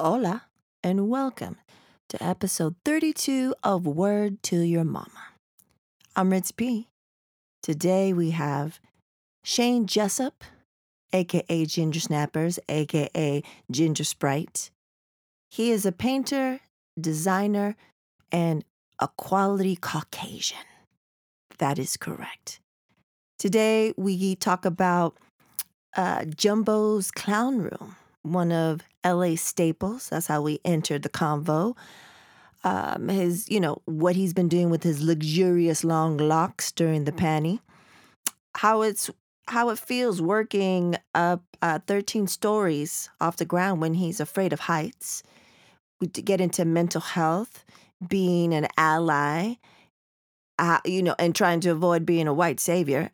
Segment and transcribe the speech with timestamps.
[0.00, 0.44] Hola,
[0.80, 1.56] and welcome
[2.08, 5.32] to episode 32 of Word to Your Mama.
[6.14, 6.86] I'm Ritz P.
[7.64, 8.78] Today we have
[9.42, 10.44] Shane Jessup,
[11.12, 13.42] aka Ginger Snappers, aka
[13.72, 14.70] Ginger Sprite.
[15.50, 16.60] He is a painter,
[17.00, 17.74] designer,
[18.30, 18.64] and
[19.00, 20.58] a quality Caucasian.
[21.58, 22.60] That is correct.
[23.36, 25.16] Today we talk about
[25.96, 30.08] uh, Jumbo's Clown Room, one of LA staples.
[30.08, 31.76] That's how we entered the convo.
[32.64, 37.12] Um, his, you know, what he's been doing with his luxurious long locks during the
[37.12, 37.60] panty.
[38.56, 39.10] How it's
[39.46, 44.60] how it feels working up uh, 13 stories off the ground when he's afraid of
[44.60, 45.22] heights.
[46.00, 47.64] We get into mental health,
[48.06, 49.54] being an ally,
[50.58, 53.10] uh, you know, and trying to avoid being a white savior.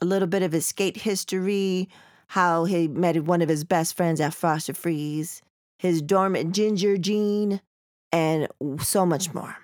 [0.00, 1.88] A little bit of his skate history,
[2.28, 5.42] how he met one of his best friends at Foster Freeze,
[5.78, 7.60] his dormant ginger gene,
[8.12, 8.48] and
[8.80, 9.56] so much more.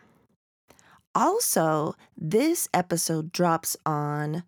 [1.15, 4.45] Also, this episode drops on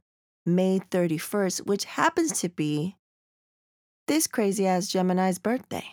[0.46, 2.96] May 31st, which happens to be
[4.06, 5.84] this crazy ass Gemini's birthday.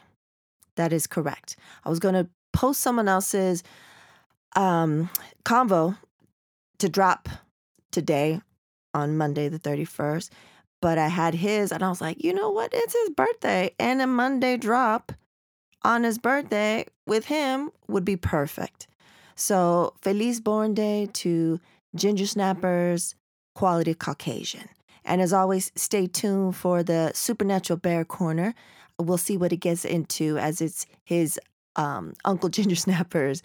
[0.75, 1.55] That is correct.
[1.83, 3.63] I was going to post someone else's
[4.55, 5.09] um,
[5.43, 5.97] convo
[6.79, 7.29] to drop
[7.91, 8.41] today
[8.93, 10.29] on Monday, the 31st,
[10.81, 12.71] but I had his and I was like, you know what?
[12.73, 15.11] It's his birthday and a Monday drop
[15.83, 18.87] on his birthday with him would be perfect.
[19.35, 21.59] So, Feliz Born Day to
[21.95, 23.15] Ginger Snappers,
[23.55, 24.69] Quality Caucasian.
[25.03, 28.53] And as always, stay tuned for the Supernatural Bear Corner.
[28.99, 31.39] We'll see what it gets into as it's his
[31.75, 33.41] um, Uncle Ginger Snapper's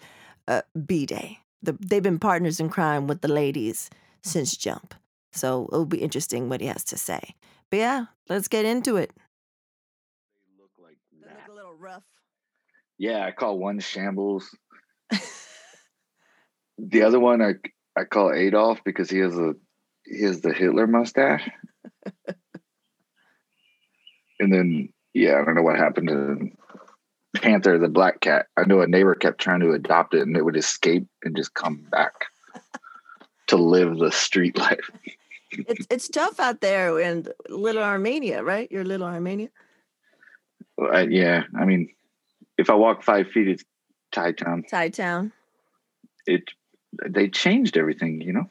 [0.47, 1.39] uh, B Day.
[1.63, 3.89] The, they've been partners in crime with the ladies
[4.21, 4.93] since Jump.
[5.37, 7.35] So it'll be interesting what he has to say.
[7.69, 9.11] But yeah, let's get into it.
[9.15, 11.29] They look like that.
[11.29, 12.03] They look a little rough.
[12.97, 14.55] Yeah, I call one shambles.
[16.77, 17.55] The other one I
[17.99, 19.55] I call Adolf because he has a
[20.05, 21.49] he has the Hitler mustache.
[24.39, 26.51] and then yeah, I don't know what happened to
[27.41, 28.47] Panther, the black cat.
[28.55, 31.53] I know a neighbor kept trying to adopt it and it would escape and just
[31.53, 32.13] come back
[33.47, 34.89] to live the street life.
[35.51, 38.71] It's it's tough out there in Little Armenia, right?
[38.71, 39.49] You're Little Armenia.
[40.79, 41.89] I, yeah, I mean,
[42.57, 43.63] if I walk five feet, it's
[44.11, 44.63] Thai town.
[44.69, 45.31] Thai town.
[46.25, 46.43] It
[47.05, 48.49] they changed everything, you know.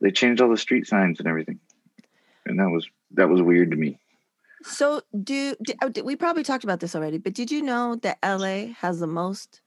[0.00, 1.60] They changed all the street signs and everything,
[2.46, 3.98] and that was that was weird to me.
[4.64, 8.18] So do, do oh, we probably talked about this already, but did you know that
[8.24, 9.60] LA has the most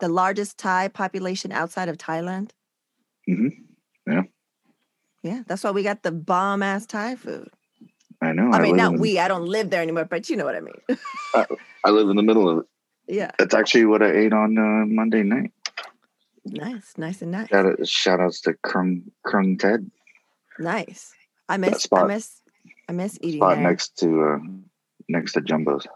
[0.00, 2.50] the largest Thai population outside of Thailand?
[3.26, 3.48] hmm
[4.06, 4.22] Yeah,
[5.46, 7.48] that's why we got the bomb ass Thai food.
[8.20, 8.50] I know.
[8.52, 10.60] I mean, not in, we, I don't live there anymore, but you know what I
[10.60, 10.98] mean.
[11.84, 12.64] I live in the middle of it.
[13.08, 13.30] yeah.
[13.38, 15.52] That's actually what I ate on uh, Monday night.
[16.46, 17.48] Nice, nice and nice.
[17.48, 19.90] Shout, out, shout outs to Krung Krung Ted
[20.58, 21.12] Nice.
[21.48, 22.40] I miss I spot- miss
[22.88, 23.68] I miss eating spot there.
[23.68, 24.38] next to uh,
[25.08, 25.86] next to Jumbo's.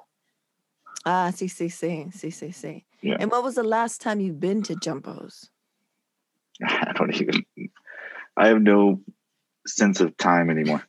[1.05, 2.85] Ah, CCC, CCC.
[3.03, 3.17] Yeah.
[3.21, 5.49] And what was the last time you've been to Jumbo's?
[6.67, 7.45] I don't even.
[8.37, 9.01] I have no
[9.69, 10.83] sense of time anymore.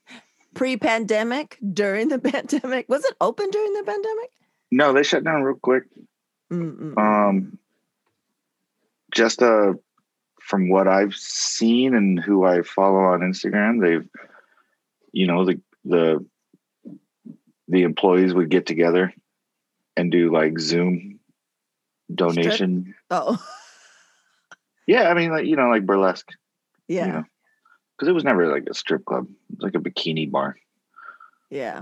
[0.56, 2.90] Pre-pandemic, during the pandemic?
[2.90, 4.32] Was it open during the pandemic?
[4.72, 5.84] No, they shut down real quick.
[6.52, 6.98] Mm-mm.
[6.98, 7.58] Um,
[9.14, 9.74] just uh,
[10.42, 14.08] from what I've seen and who I follow on Instagram, they've,
[15.12, 16.26] you know, the the
[17.68, 19.14] the employees would get together
[19.96, 21.20] and do like Zoom
[22.14, 22.96] donation.
[23.12, 23.38] oh,
[24.88, 26.32] Yeah, I mean, like you know, like burlesque.
[26.88, 27.24] yeah, You know,
[28.00, 29.26] because it was never like a strip club.
[29.50, 30.56] It was like a bikini bar.
[31.50, 31.82] yeah.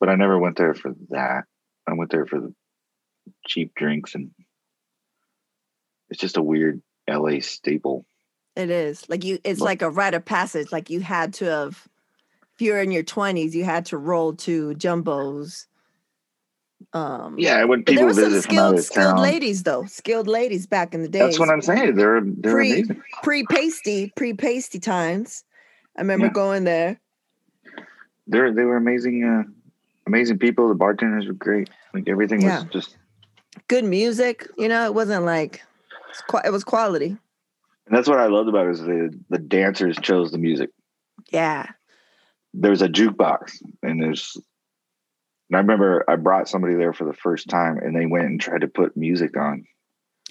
[0.00, 1.44] But I never went there for that.
[1.88, 2.52] I went there for the
[3.46, 4.32] cheap drinks and
[6.10, 8.04] it's just a weird LA staple.
[8.56, 9.38] It is like you.
[9.44, 10.70] It's But- like a rite of passage.
[10.72, 11.88] Like you had to have.
[12.54, 15.66] If you're in your twenties, you had to roll to Jumbo's.
[16.92, 19.62] Um, Yeah, when but there people were some visit from out skilled, skilled town, ladies
[19.62, 19.84] though.
[19.86, 21.22] Skilled ladies back in the days.
[21.22, 21.94] that's what I'm saying.
[21.96, 23.02] They're they're Pre- amazing.
[23.22, 25.44] Pre pasty, pre pasty times.
[25.96, 26.32] I remember Yeah.
[26.32, 27.00] going there.
[28.26, 29.44] They're they were amazing, uh,
[30.06, 30.68] amazing people.
[30.68, 31.70] The bartenders were great.
[31.94, 32.62] Like everything Yeah.
[32.62, 32.96] was just.
[33.68, 34.46] Good music.
[34.58, 35.62] You know, it wasn't like
[36.44, 37.16] it was quality.
[37.86, 40.70] And that's what I loved about it is the the dancers chose the music.
[41.32, 41.66] Yeah.
[42.52, 44.36] There's a jukebox, and there's.
[45.48, 48.40] And I remember I brought somebody there for the first time, and they went and
[48.40, 49.64] tried to put music on,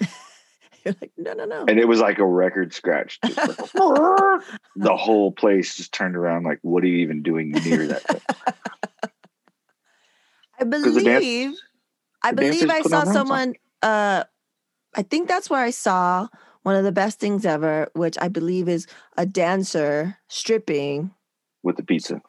[0.84, 1.64] You're like, no, no, no.
[1.66, 3.20] and it was like a record scratch.
[3.46, 4.42] Like,
[4.76, 8.02] the whole place just turned around like, "What are you even doing near that?"
[10.58, 10.66] I the
[11.02, 11.54] dance- believe
[12.22, 13.14] I believe I saw on their own song.
[13.14, 13.54] someone.
[13.82, 14.24] Uh,
[14.94, 16.28] I think that's where I saw
[16.62, 18.86] one of the best things ever, which I believe is
[19.16, 21.12] a dancer stripping
[21.62, 22.20] with the pizza.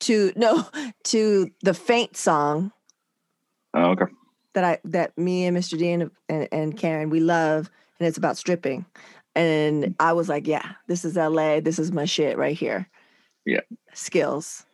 [0.00, 0.64] To no
[1.04, 2.72] to the faint song
[3.74, 4.06] Oh, okay.
[4.54, 5.78] that I that me and Mr.
[5.78, 8.84] Dean and, and Karen we love, and it's about stripping.
[9.36, 11.60] And I was like, yeah, this is LA.
[11.60, 12.88] This is my shit right here.
[13.46, 13.60] Yeah.
[13.94, 14.66] Skills.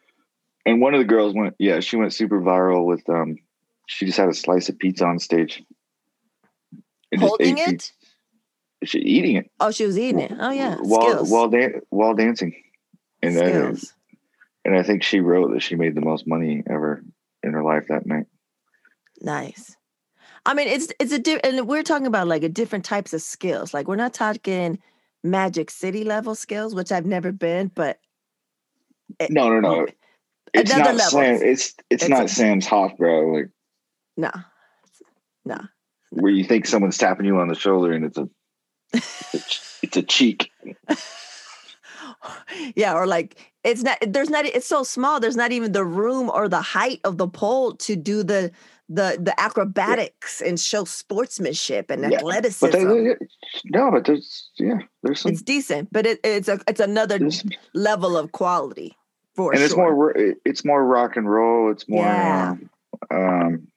[0.65, 3.37] And one of the girls went, yeah, she went super viral with um
[3.87, 5.63] she just had a slice of pizza on stage.
[7.13, 7.67] And Holding it?
[7.67, 7.93] pizza.
[8.85, 9.51] She eating it.
[9.61, 10.33] Oh, she was eating it.
[10.41, 10.77] Oh yeah.
[10.81, 11.31] While Skills.
[11.31, 12.55] while dan- while dancing.
[13.23, 13.93] And Skills.
[14.67, 17.03] And I think she wrote that she made the most money ever
[17.45, 18.27] in her life that night.
[19.23, 19.77] Nice.
[20.45, 23.23] I mean, it's it's a different, and we're talking about like a different types of
[23.23, 23.73] skills.
[23.73, 24.79] Like we're not talking
[25.25, 27.99] Magic City level skills, which I've never been, but
[29.31, 29.87] No, no, no.
[30.53, 30.99] It's not level.
[30.99, 31.35] Sam.
[31.43, 33.33] It's it's, It's not a- Sam's Hoff, bro.
[33.33, 33.49] Like
[34.17, 34.31] no,
[35.45, 35.59] no.
[36.11, 38.29] where you think someone's tapping you on the shoulder and it's a
[38.93, 40.51] it's a, it's a cheek.
[42.77, 43.99] yeah, or like it's not.
[44.07, 44.45] There's not.
[44.47, 45.21] It's so small.
[45.21, 48.51] There's not even the room or the height of the pole to do the
[48.89, 52.71] the the acrobatics and show sportsmanship and Yeah, athleticism.
[52.71, 53.17] But they,
[53.65, 57.19] no, but there's yeah, there's some, it's decent, but it, it's a it's another
[57.75, 58.97] level of quality
[59.35, 59.67] for and sure.
[59.67, 60.15] it's more
[60.45, 61.71] it's more rock and roll.
[61.73, 62.51] It's more Yeah.
[62.53, 62.71] um,
[63.11, 63.69] um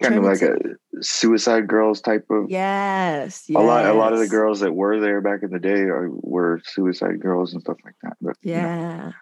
[0.00, 0.56] kind of like a
[1.02, 2.50] Suicide Girls type of.
[2.50, 5.82] yes, A lot, a lot of the girls that were there back in the day
[5.82, 8.16] are, were Suicide Girls and stuff like that.
[8.20, 9.12] But you know, Yeah,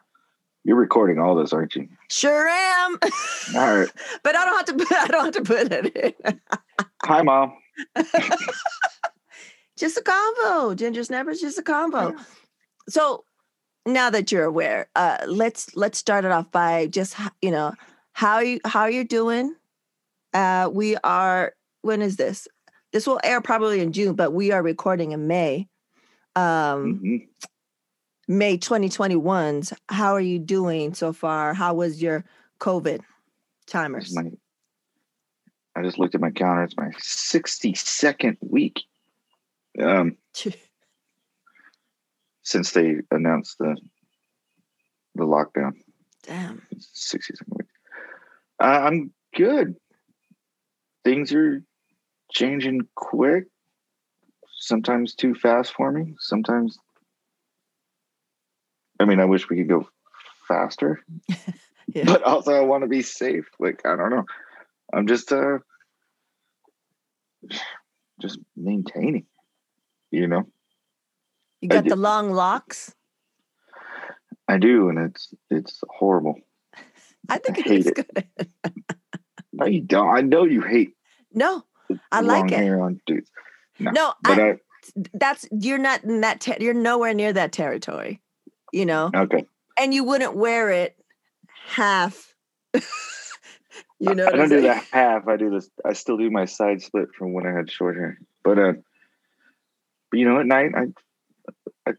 [0.64, 1.88] you're recording all this, aren't you?
[2.10, 2.98] sure am.
[3.56, 3.88] All right.
[4.22, 4.84] but I don't have to.
[4.84, 5.96] Put, I don't have to put it
[6.26, 6.40] in.
[7.04, 7.52] Hi, mom.
[9.76, 10.74] just a combo.
[10.74, 12.10] Ginger snappers, just a combo.
[12.10, 12.24] Yeah.
[12.88, 13.24] So
[13.86, 17.74] now that you're aware, uh, let's let's start it off by just you know
[18.12, 19.54] how you how you're doing.
[20.34, 21.54] Uh, we are.
[21.82, 22.48] When is this?
[22.92, 25.68] This will air probably in June, but we are recording in May.
[26.36, 27.28] Um, Mhm.
[28.26, 29.72] May 2021's.
[29.88, 31.54] How are you doing so far?
[31.54, 32.24] How was your
[32.58, 33.02] COVID
[33.66, 34.14] timers?
[34.14, 34.32] my-
[35.76, 36.62] I just looked at my counter.
[36.62, 38.80] It's my 62nd week
[39.80, 40.16] um,
[42.42, 43.76] since they announced the
[45.16, 45.72] the lockdown.
[46.22, 46.62] Damn.
[46.74, 47.68] 62nd week.
[48.60, 49.76] Uh, I'm good.
[51.04, 51.62] Things are
[52.32, 53.44] changing quick.
[54.58, 56.14] Sometimes too fast for me.
[56.18, 56.78] Sometimes,
[58.98, 59.88] I mean, I wish we could go
[60.48, 61.00] faster.
[61.94, 62.06] Yeah.
[62.06, 63.44] but also I want to be safe.
[63.60, 64.24] Like I don't know.
[64.92, 65.58] I'm just uh
[68.20, 69.26] just maintaining.
[70.10, 70.44] You know,
[71.60, 72.94] You got the long locks.
[74.48, 76.36] I do, and it's it's horrible.
[77.28, 78.08] I think it hate looks it.
[78.14, 78.46] good.
[79.56, 80.08] No, you don't.
[80.08, 80.96] I know you hate.
[81.32, 81.64] No,
[82.10, 82.58] I like it.
[82.58, 83.30] Hair on dudes,
[83.78, 84.56] no, but I, I,
[85.14, 86.40] that's you're not in that.
[86.40, 88.20] Ter- you're nowhere near that territory.
[88.72, 89.46] You know, okay.
[89.78, 90.96] and you wouldn't wear it
[91.66, 92.34] half.
[92.74, 95.28] you know, I I'm don't do that half.
[95.28, 95.70] I do this.
[95.84, 98.18] I still do my side split from when I had short hair.
[98.42, 98.72] But uh,
[100.10, 100.86] but you know, at night I
[101.88, 101.92] I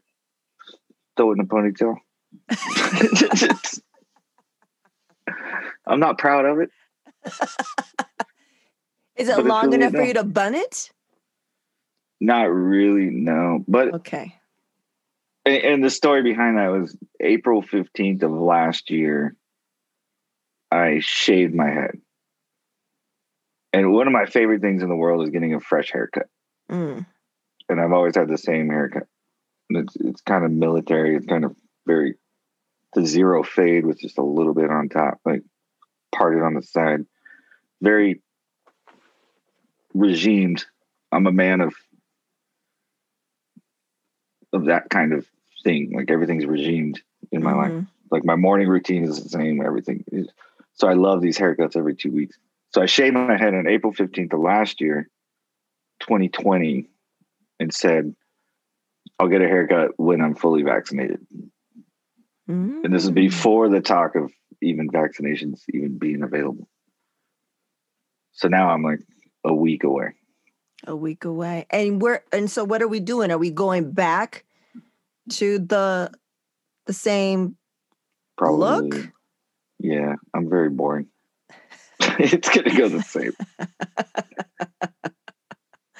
[1.16, 1.96] throw it in a ponytail.
[5.86, 6.70] I'm not proud of it.
[9.16, 10.90] Is it but long really enough for you to bun it?
[12.20, 13.64] Not really, no.
[13.66, 14.34] But Okay.
[15.44, 19.34] and, and the story behind that was April 15th of last year.
[20.70, 22.00] I shaved my head.
[23.72, 26.28] And one of my favorite things in the world is getting a fresh haircut.
[26.70, 27.06] Mm.
[27.68, 29.06] and I've always had the same haircut.
[29.70, 31.16] And it's it's kind of military.
[31.16, 31.54] It's kind of
[31.86, 32.14] very
[32.94, 35.42] the zero fade with just a little bit on top, like
[36.14, 37.04] parted on the side.
[37.80, 38.20] Very
[39.94, 40.64] regimed.
[41.12, 41.74] I'm a man of
[44.52, 45.26] of that kind of
[45.64, 45.92] thing.
[45.94, 47.00] Like everything's regimed
[47.32, 47.72] in my life.
[47.72, 47.86] Mhm.
[48.10, 49.60] Like my morning routine is the same.
[49.60, 50.28] Everything is.
[50.74, 52.38] So I love these haircuts every two weeks.
[52.70, 55.08] So I shaved my head on April 15th of last year,
[56.00, 56.88] 2020,
[57.58, 58.14] and said,
[59.18, 61.26] I'll get a haircut when I'm fully vaccinated.
[62.48, 63.14] And this is Mm.
[63.14, 66.68] before the talk of even vaccinations even being available.
[68.36, 69.00] So now I'm like
[69.44, 70.12] a week away.
[70.86, 73.30] a week away, and we're and so what are we doing?
[73.30, 74.44] Are we going back
[75.30, 76.12] to the
[76.84, 77.56] the same
[78.36, 78.90] Probably.
[78.90, 79.08] look?
[79.78, 81.06] Yeah, I'm very boring.
[82.00, 83.32] it's gonna go the same.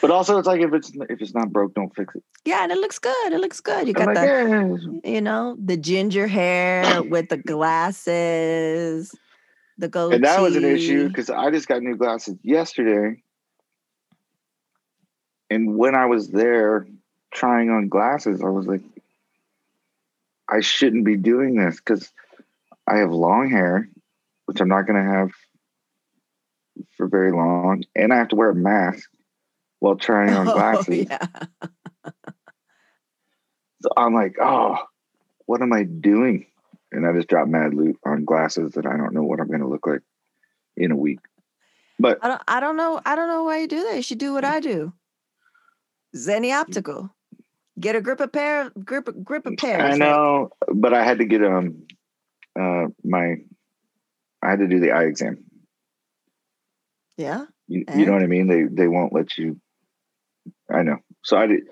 [0.03, 2.23] but also, it's like if it's if it's not broke, don't fix it.
[2.45, 3.33] Yeah, and it looks good.
[3.33, 3.89] It looks good.
[3.89, 9.15] You got like, the "Eh, you know the ginger hair with the glasses.
[9.79, 10.17] The goatee.
[10.17, 13.23] and that was an issue because I just got new glasses yesterday,
[15.51, 16.87] and when I was there
[17.33, 18.83] trying on glasses, I was like,
[20.49, 22.11] I shouldn't be doing this because
[22.87, 23.89] I have long hair,
[24.47, 25.31] which I'm not going to have
[26.97, 29.09] for very long, and I have to wear a mask
[29.81, 31.07] while trying on Oh, glasses.
[31.11, 31.27] yeah.
[33.83, 34.79] So I'm like, oh,
[35.47, 36.47] what am I doing?
[36.97, 39.61] And I just dropped mad loot on glasses that I don't know what I'm going
[39.61, 40.01] to look like
[40.79, 41.21] in a week.
[41.99, 43.01] But I don't I don't know.
[43.05, 43.97] I don't know why you do that.
[43.97, 44.93] You should do what I do.
[46.15, 46.59] Zenni.
[46.59, 47.11] Optical.
[47.79, 49.81] Get a grip of pair grip grip of pair.
[49.81, 49.99] I right?
[49.99, 51.83] know, but I had to get um
[52.59, 53.37] uh my
[54.43, 55.45] I had to do the eye exam.
[57.19, 57.45] Yeah.
[57.69, 58.47] You, you know what I mean?
[58.47, 59.61] They they won't let you.
[60.71, 60.99] I know.
[61.25, 61.65] So I did,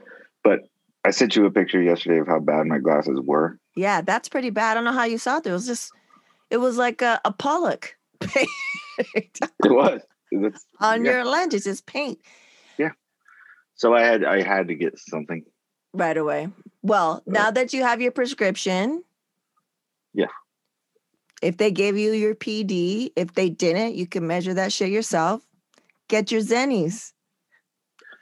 [0.43, 0.61] but
[1.02, 3.59] I sent you a picture yesterday of how bad my glasses were.
[3.76, 4.73] Yeah, that's pretty bad.
[4.73, 5.47] I don't know how you saw it.
[5.47, 5.93] It was just
[6.50, 8.49] it was like a, a Pollock paint
[9.64, 10.02] It was.
[10.81, 11.11] On yeah.
[11.12, 11.54] your lens.
[11.54, 12.19] It's just paint
[12.78, 12.90] Yeah.
[13.75, 15.45] So I had I had to get something.
[15.93, 16.49] right away.
[16.83, 19.02] Well, now that you have your prescription.
[20.12, 20.26] Yeah.
[21.43, 25.43] If they gave you your PD, if they didn't, you can measure that shit yourself.
[26.09, 27.12] Get your zennies.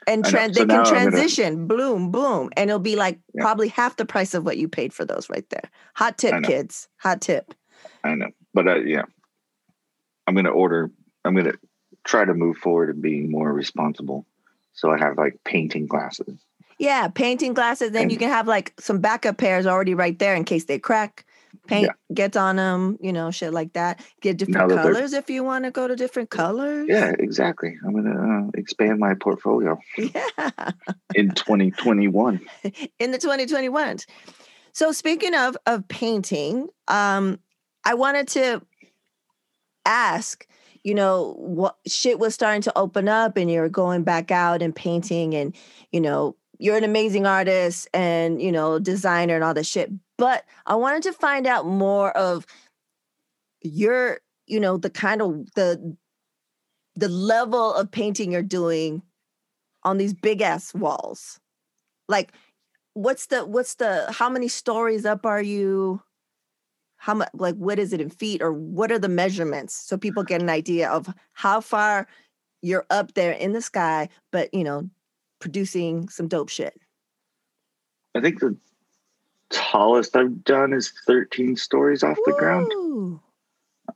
[0.07, 0.29] And know.
[0.29, 3.41] So they can I'm gonna- transition, bloom, bloom, and it'll be like Yeah.
[3.43, 5.69] probably half the price of what you paid for those right there.
[5.95, 6.87] Hot tip, kids.
[6.97, 7.53] Hot tip.
[8.03, 9.03] I know, but uh, yeah,
[10.27, 10.91] I'm gonna order.
[11.25, 11.53] I'm gonna
[12.03, 14.25] try to move forward and being more responsible.
[14.73, 16.43] So I have like painting glasses.
[16.79, 17.91] Yeah, painting glasses.
[17.91, 21.25] Then you can have like some backup pairs already right there in case they crack.
[21.67, 24.03] Paint gets on them, you know, shit like that.
[24.21, 26.87] Get different colors if you want to go to different colors.
[26.89, 27.75] Yeah, exactly.
[27.85, 30.71] I'm gonna uh, expand my portfolio Yeah.
[31.15, 32.41] in 2021.
[32.99, 33.99] in the 2021.
[34.73, 37.39] So speaking of of painting, um,
[37.85, 38.61] I wanted to
[39.85, 40.45] ask,
[40.83, 44.75] you know, what shit was starting to open up and you're going back out and
[44.75, 45.55] painting and
[45.91, 49.91] you know, you're an amazing artist and you know, designer and all this shit.
[50.23, 52.45] But I wanted to find out more of
[53.61, 55.97] your, you know, the kind of the
[56.95, 59.01] the level of painting you're doing
[59.83, 61.41] on these big ass walls.
[62.07, 62.31] Like
[62.93, 66.01] what's the what's the how many stories up are you?
[66.95, 70.23] How much like what is it in feet or what are the measurements so people
[70.23, 72.07] get an idea of how far
[72.61, 74.89] you're up there in the sky, but you know,
[75.41, 76.79] producing some dope shit.
[78.15, 78.55] I think the
[79.53, 82.71] tallest I've done is 13 stories off the ground.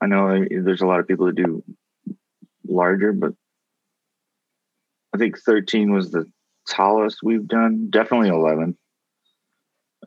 [0.02, 1.64] I know there's a lot of people that do
[2.66, 3.34] larger, but
[5.14, 6.26] I think 13 was the
[6.68, 7.90] tallest we've done.
[7.90, 8.78] Definitely 11.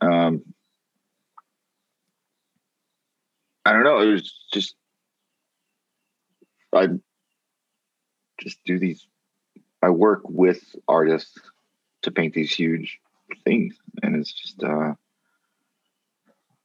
[0.01, 0.41] Um,
[3.65, 3.99] I don't know.
[3.99, 4.75] It was just
[6.73, 6.87] I
[8.39, 9.05] just do these.
[9.81, 11.37] I work with artists
[12.03, 12.99] to paint these huge
[13.43, 14.93] things, and it's just uh,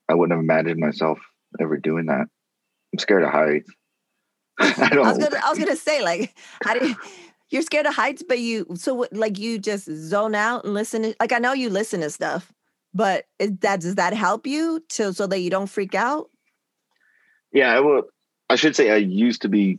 [0.08, 1.18] I wouldn't have imagined myself
[1.60, 2.26] ever doing that.
[2.92, 3.70] I'm scared of heights.
[4.58, 6.34] I I was gonna I was gonna say like
[6.64, 6.96] how do you,
[7.50, 11.14] you're scared of heights, but you so like you just zone out and listen to
[11.20, 12.52] like I know you listen to stuff,
[12.94, 16.30] but is that does that help you to so that you don't freak out?
[17.52, 18.04] Yeah, I will.
[18.48, 19.78] I should say I used to be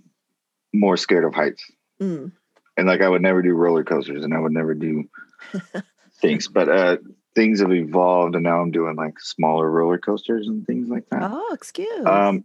[0.74, 1.63] more scared of heights,
[2.01, 2.31] Mm.
[2.77, 5.05] and like I would never do roller coasters, and I would never do
[6.22, 6.48] things.
[6.48, 6.98] But uh,
[7.38, 11.22] things have evolved, and now I'm doing like smaller roller coasters and things like that.
[11.32, 12.06] Oh, excuse.
[12.08, 12.44] Um,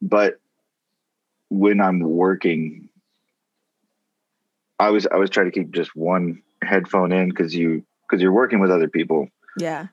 [0.00, 0.38] but
[1.50, 2.88] when I'm working,
[4.78, 8.32] I was I was trying to keep just one headphone in because you because you're
[8.32, 9.88] working with other people, yeah.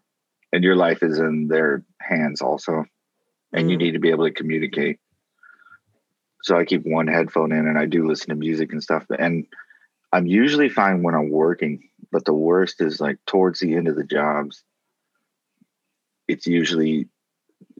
[0.54, 2.86] and your life is in their hands also,
[3.52, 3.80] and you Mhm.
[3.80, 5.00] need to be able to communicate.
[6.44, 9.06] So I keep one headphone in, and I do listen to music and stuff.
[9.18, 9.48] And
[10.12, 13.98] I'm usually fine when I'm working, but the worst is like towards the end of
[13.98, 14.64] the jobs.
[16.30, 17.10] It's usually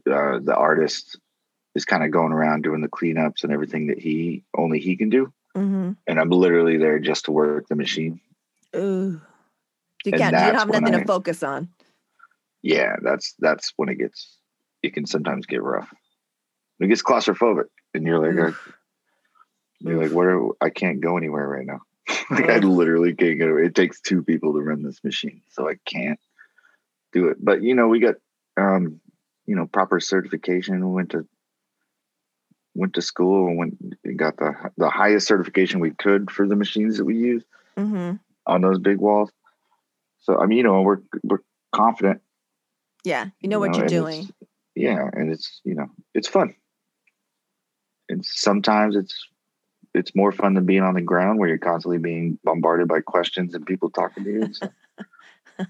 [0.06, 1.18] uh, the artist
[1.74, 5.08] is kind of going around doing the cleanups and everything that he only he can
[5.08, 5.92] do, Mm-hmm.
[6.08, 8.20] and I'm literally there just to work the machine.
[8.76, 9.20] Ooh.
[10.04, 10.34] You And can't.
[10.34, 11.68] You don't have nothing I- to focus on.
[12.60, 14.36] Yeah, that's that's when it gets
[14.82, 15.92] it can sometimes get rough.
[16.80, 18.72] It gets claustrophobic, and you're like, Oof.
[19.80, 20.14] you're like, Oof.
[20.14, 20.56] what?
[20.60, 21.80] I can't go anywhere right now.
[22.30, 23.48] like I literally can't go.
[23.48, 23.66] Away.
[23.66, 26.20] It takes two people to run this machine, so I can't
[27.12, 27.38] do it.
[27.42, 28.16] But you know, we got
[28.56, 29.00] um,
[29.46, 30.86] you know proper certification.
[30.86, 31.26] We went to
[32.74, 36.56] went to school and went and got the the highest certification we could for the
[36.56, 37.44] machines that we use
[37.76, 38.16] Mm-hmm.
[38.46, 39.30] on those big walls.
[40.20, 41.40] So I mean, you know, we're we're
[41.72, 42.20] confident.
[43.04, 43.26] Yeah.
[43.40, 44.28] You know what know, you're doing.
[44.74, 46.54] Yeah, and it's you know it's fun.
[48.08, 49.28] and sometimes it's
[49.94, 53.54] it's more fun than being on the ground where you're constantly being bombarded by questions
[53.54, 54.52] and people talking to you.
[54.52, 54.68] So.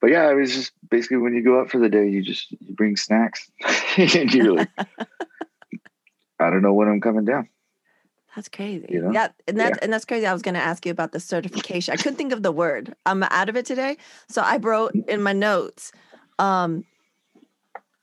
[0.00, 2.52] but yeah, it was just basically when you go out for the day, you just
[2.52, 3.50] you bring snacks
[3.96, 4.68] and you're like,
[6.38, 7.48] I don't know when I'm coming down.
[8.34, 8.86] That's crazy.
[8.90, 9.12] You know?
[9.12, 9.84] Yeah, and that's Yeah.
[9.84, 10.26] and that's crazy.
[10.26, 11.94] I was going to ask you about the certification.
[11.94, 12.94] I couldn't think of the word.
[13.06, 13.96] I'm out of it today,
[14.28, 15.90] so I wrote in my notes,
[16.38, 16.84] um,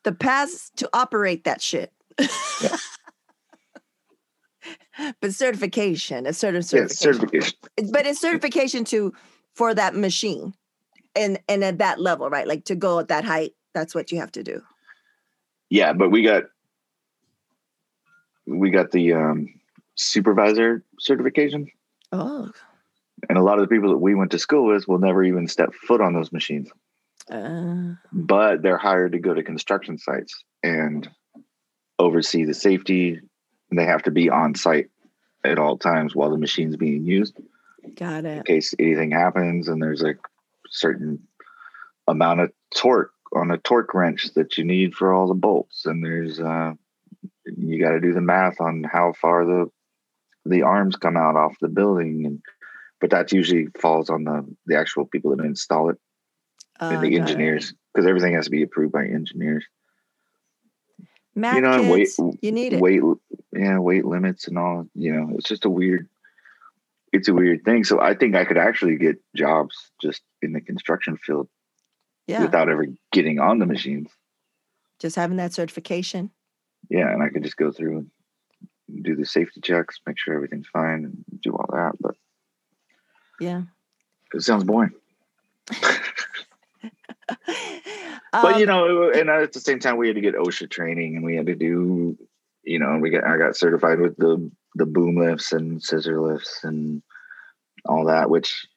[0.02, 1.94] the paths to operate that shit.
[5.22, 7.14] But certification, a certain certification.
[7.14, 7.58] certification.
[7.92, 9.14] But it's certification to
[9.56, 10.54] for that machine,
[11.16, 12.48] and and at that level, right?
[12.48, 13.54] Like to go at that height.
[13.74, 14.62] That's what you have to do.
[15.70, 16.44] Yeah, but we got
[18.46, 19.48] we got the um,
[19.96, 21.68] supervisor certification,
[22.12, 22.52] Oh,
[23.30, 25.48] and a lot of the people that we went to school with will never even
[25.48, 26.70] step foot on those machines.
[27.32, 31.10] uh, but they're hired to go to construction sites and
[32.00, 33.20] oversee the safety
[33.74, 34.92] and they have to be on site
[35.44, 37.36] at all times while the machine's being used
[37.96, 38.38] got it.
[38.38, 40.14] in case anything happens and there's a
[40.70, 41.28] certain
[42.08, 46.06] amount of torque on a torque wrench that you need for all the bolts and
[46.06, 46.74] there's uh
[47.58, 49.72] you got to do the math on how far the
[50.46, 52.42] the arms come out off the building and
[53.02, 55.98] but that usually falls on the the actual people that install it
[56.80, 59.66] Uh, and the engineers because everything has to be approved by engineers.
[61.36, 62.80] You know, and weight, kids, you need it.
[62.82, 63.02] weight,
[63.56, 64.88] yeah, weight limits and all.
[64.96, 66.08] You know, it's just a weird.
[67.12, 67.84] It's a weird thing.
[67.84, 71.48] So I think I could actually get jobs just in the construction field
[72.26, 74.10] yeah, without ever getting on the machines.
[75.00, 76.32] just having that certification.
[76.90, 77.98] Yeah, and I could just go through
[78.90, 81.94] and do the safety checks, make sure everything's fine, and do all that.
[82.00, 82.16] But
[83.40, 83.64] Yeah.
[84.34, 84.92] it sounds boring.
[88.32, 91.16] but you Um, know, and at the same time, we had to get OSHA training,
[91.16, 92.18] and we had to do,
[92.64, 96.64] you know, we got I got certified with the the boom lifts and scissor lifts
[96.64, 97.02] and
[97.86, 98.30] all that.
[98.30, 98.68] Which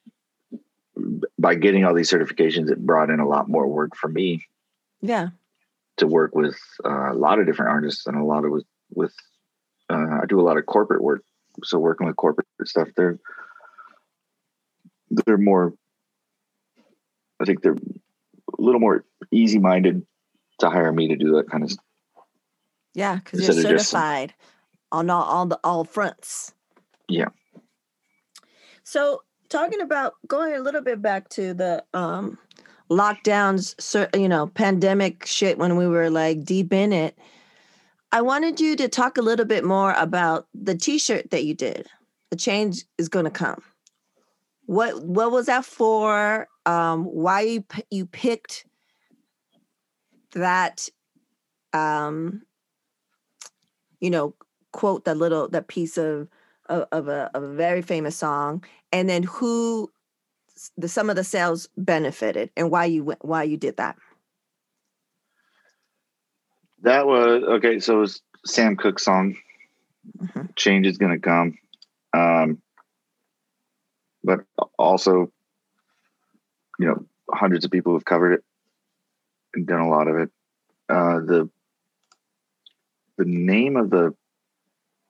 [1.37, 4.45] by getting all these certifications, it brought in a lot more work for me
[5.01, 5.29] yeah,
[5.97, 9.13] to work with uh, a lot of different artists and a lot of with with
[9.89, 11.23] uh, I do a lot of corporate work.
[11.63, 13.19] So working with corporate stuff, they're
[15.09, 15.73] they're more.
[17.39, 20.05] I think they're a little more easy minded
[20.59, 21.85] to hire me to do that kind of stuff.
[22.93, 24.33] Yeah, because you're Instead of just- certified
[24.91, 26.53] on all, all the all fronts.
[27.07, 27.29] Yeah.
[28.83, 32.37] So talking about going a little bit back to the um
[32.89, 33.75] lockdowns,
[34.17, 37.17] you know, pandemic shit when we were like deep in it.
[38.13, 41.87] I wanted you to talk a little bit more about the T-shirt that you did.
[42.31, 43.61] The change is going to come.
[44.65, 46.47] What what was that for?
[46.65, 48.65] Um, why you p- you picked
[50.33, 50.87] that?
[51.73, 52.41] Um,
[53.99, 54.33] you know,
[54.71, 56.27] quote that little that piece of
[56.67, 59.91] of, of a of a very famous song, and then who
[60.77, 63.97] the some of the sales benefited and why you went why you did that.
[66.81, 67.79] That was okay.
[67.79, 69.35] So it was Sam Cooke's song.
[70.17, 70.55] Mhm.
[70.55, 71.57] Change is gonna come,
[72.13, 72.61] um,
[74.23, 74.45] but
[74.77, 75.31] also,
[76.79, 78.43] you know, hundreds of people have covered it
[79.53, 80.29] and done a lot of it.
[80.89, 81.49] Uh, the
[83.17, 84.13] the name of the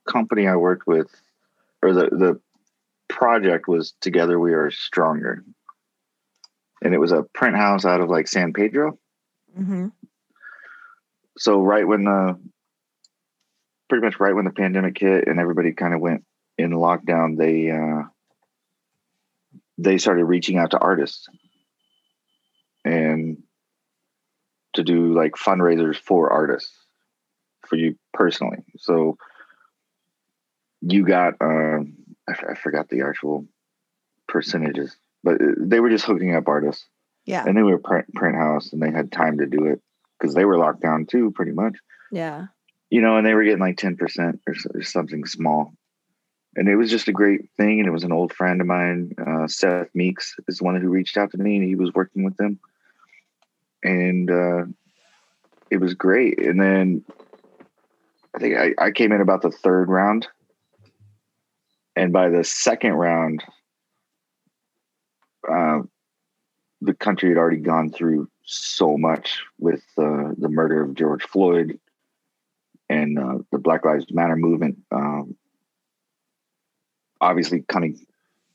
[0.07, 1.09] company I worked with,
[1.81, 2.41] or the the
[3.09, 5.43] project was Together We Are Stronger,
[6.81, 8.97] and it was a print house out of like San Pedro.
[9.57, 9.87] Mm-hmm.
[11.35, 12.39] so right when the
[13.89, 16.23] pretty much right when the pandemic hit and everybody kind of went
[16.59, 18.03] in lockdown they uh
[19.77, 21.27] they started reaching out to artists.
[22.83, 23.43] And
[24.73, 26.73] to do like fundraisers for artists
[27.67, 28.59] for you personally.
[28.77, 29.17] So
[30.81, 31.95] you got um
[32.27, 33.45] I, f- I forgot the actual
[34.27, 36.85] percentages but uh, they were just hooking up artists.
[37.25, 39.81] Yeah, and they were print, print house and they had time to do it
[40.17, 41.75] because they were locked down too pretty much.
[42.11, 42.47] Yeah,
[42.89, 45.73] you know and they were getting like 10% or, or something small.
[46.55, 49.13] And it was just a great thing and it was an old friend of mine
[49.19, 52.23] uh, seth meeks is the one who reached out to me and he was working
[52.23, 52.59] with them.
[53.83, 54.63] And uh,
[55.69, 56.39] it was great.
[56.39, 57.03] And then
[58.37, 60.27] i think I, I came in about the third round
[61.95, 63.43] and by the second round
[65.49, 65.79] uh,
[66.81, 71.79] the country had already gone through so much with uh, the murder of George Floyd
[72.89, 74.77] and uh, the Black Lives Matter movement.
[74.91, 75.35] Um,
[77.19, 78.05] obviously, coming,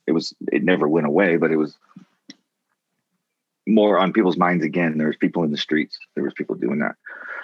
[0.07, 1.77] it was it never went away, but it was
[3.67, 4.99] more on people's minds again.
[4.99, 5.99] There was people in the streets.
[6.15, 6.95] There was people doing that.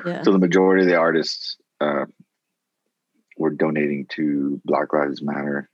[0.07, 0.22] yeah.
[0.22, 2.07] So the majority of the artists uh,
[3.38, 5.68] were donating to Black Lives Matter.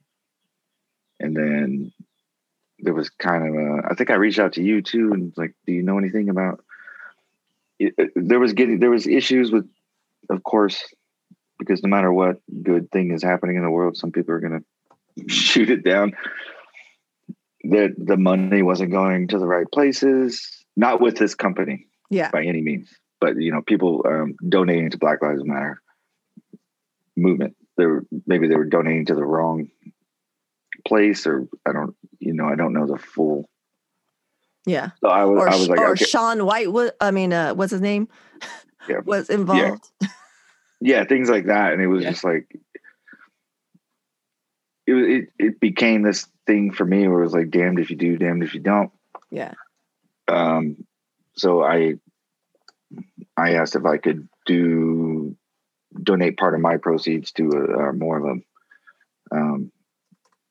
[1.19, 1.91] And then
[2.79, 5.53] there was kind of a, I think I reached out to you too, and like,
[5.65, 6.63] do you know anything about?
[7.79, 9.67] It, it, there was getting there was issues with,
[10.29, 10.83] of course,
[11.59, 14.63] because no matter what good thing is happening in the world, some people are gonna
[15.27, 16.13] shoot it down.
[17.65, 22.29] That the money wasn't going to the right places, not with this company Yeah.
[22.29, 25.81] by any means, but you know, people um, donating to Black Lives Matter
[27.15, 27.55] movement.
[27.77, 29.69] They were maybe they were donating to the wrong
[30.87, 33.49] place, or I don't, you know, I don't know the full.
[34.65, 34.91] Yeah.
[35.01, 37.53] So I was, Or, I was like, or okay, Shaun White, was, I mean, uh,
[37.53, 38.07] what's his name?
[38.89, 38.99] Yeah.
[39.05, 39.89] was involved.
[40.81, 42.11] yeah, things like that, and it was Yeah.
[42.11, 42.47] just like
[44.87, 45.29] it, it.
[45.39, 48.43] It became this thing for me where it was like, damned if you do, damned
[48.43, 48.91] if you don't.
[49.31, 49.53] Yeah.
[50.27, 50.85] um,
[51.35, 51.95] so I
[53.35, 55.35] I asked if I could do
[56.01, 58.37] donate part of my proceeds to a, a more of
[59.31, 59.71] a um,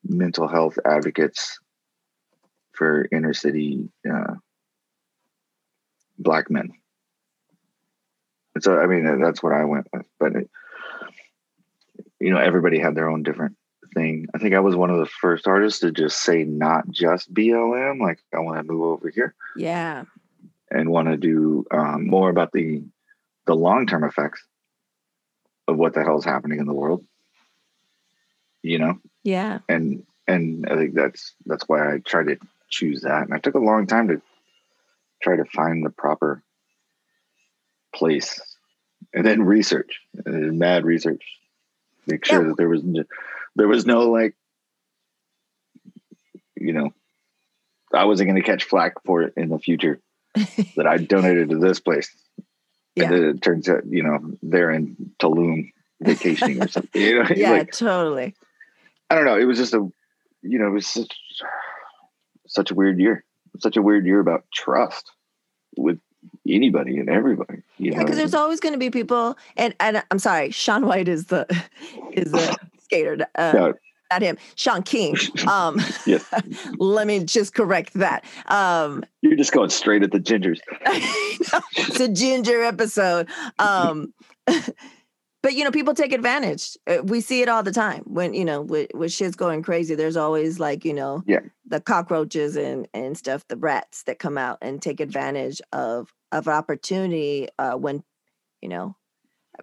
[0.06, 1.58] mental health advocates
[2.72, 4.34] for inner city uh,
[6.18, 6.70] black men.
[8.60, 10.50] So I mean that's what I went with, but it,
[12.20, 13.56] you know everybody had their own different
[13.94, 14.26] thing.
[14.34, 18.00] I think I was one of the first artists to just say not just BLM,
[18.00, 20.04] like I want to move over here Yeah.
[20.70, 22.82] and want to do um, more about the
[23.46, 24.42] the long term effects
[25.66, 27.04] of what the hell is happening in the world.
[28.62, 29.58] You know, Yeah.
[29.68, 32.38] and and I think that's that's why I tried to
[32.70, 34.22] choose that, and I took a long time to
[35.22, 36.42] try to find the proper
[37.94, 38.40] place,
[39.12, 41.22] and then research, and mad research,
[42.06, 42.48] make sure Yeah.
[42.48, 42.82] that there was
[43.54, 44.34] there was no like,
[46.56, 46.92] you know,
[47.92, 50.00] I wasn't going to catch flack for it in the future
[50.76, 52.10] that I donated to this place.
[52.96, 53.04] Yeah.
[53.04, 57.00] And then it turns out, you know, they're in Tulum vacationing or something.
[57.00, 58.34] You know, Yeah, like totally.
[59.10, 59.38] I don't know.
[59.38, 59.90] It was just a,
[60.42, 61.14] you know, it was such,
[62.46, 63.24] such a weird year.
[63.58, 65.10] Such a weird year about trust
[65.76, 66.00] with
[66.48, 67.62] anybody and everybody.
[67.78, 71.08] You Yeah, because there's always going to be people, and and I'm sorry, Shaun White
[71.08, 71.46] is the
[72.12, 73.74] is the skater, uh, No,
[74.14, 74.36] not him.
[74.54, 75.16] Shaun King.
[75.48, 76.24] Um, yes,
[76.78, 78.24] let me just correct that.
[78.46, 80.58] Um, you're just going straight at the gingers.
[81.76, 83.28] it's a ginger episode.
[83.58, 84.14] Um,
[85.42, 86.76] but you know, people take advantage.
[86.86, 89.94] Uh, We see it all the time when you know with, with shit's going crazy.
[89.94, 91.40] There's always like you know, Yeah.
[91.66, 96.48] the cockroaches and and stuff, the rats that come out and take advantage of of
[96.48, 98.02] opportunity uh, when
[98.62, 98.96] you know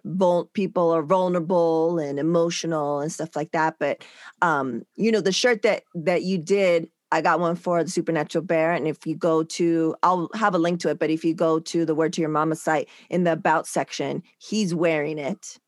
[0.04, 3.76] vul- people are vulnerable and emotional and stuff like that.
[3.78, 4.04] But
[4.40, 8.44] um, you know, the shirt that that you did, I got one for the Supernatural
[8.44, 10.98] Bear, and if you go to, I'll have a link to it.
[10.98, 14.22] But if you go to the Word to Your Mama site in the About section,
[14.38, 15.58] he's wearing it,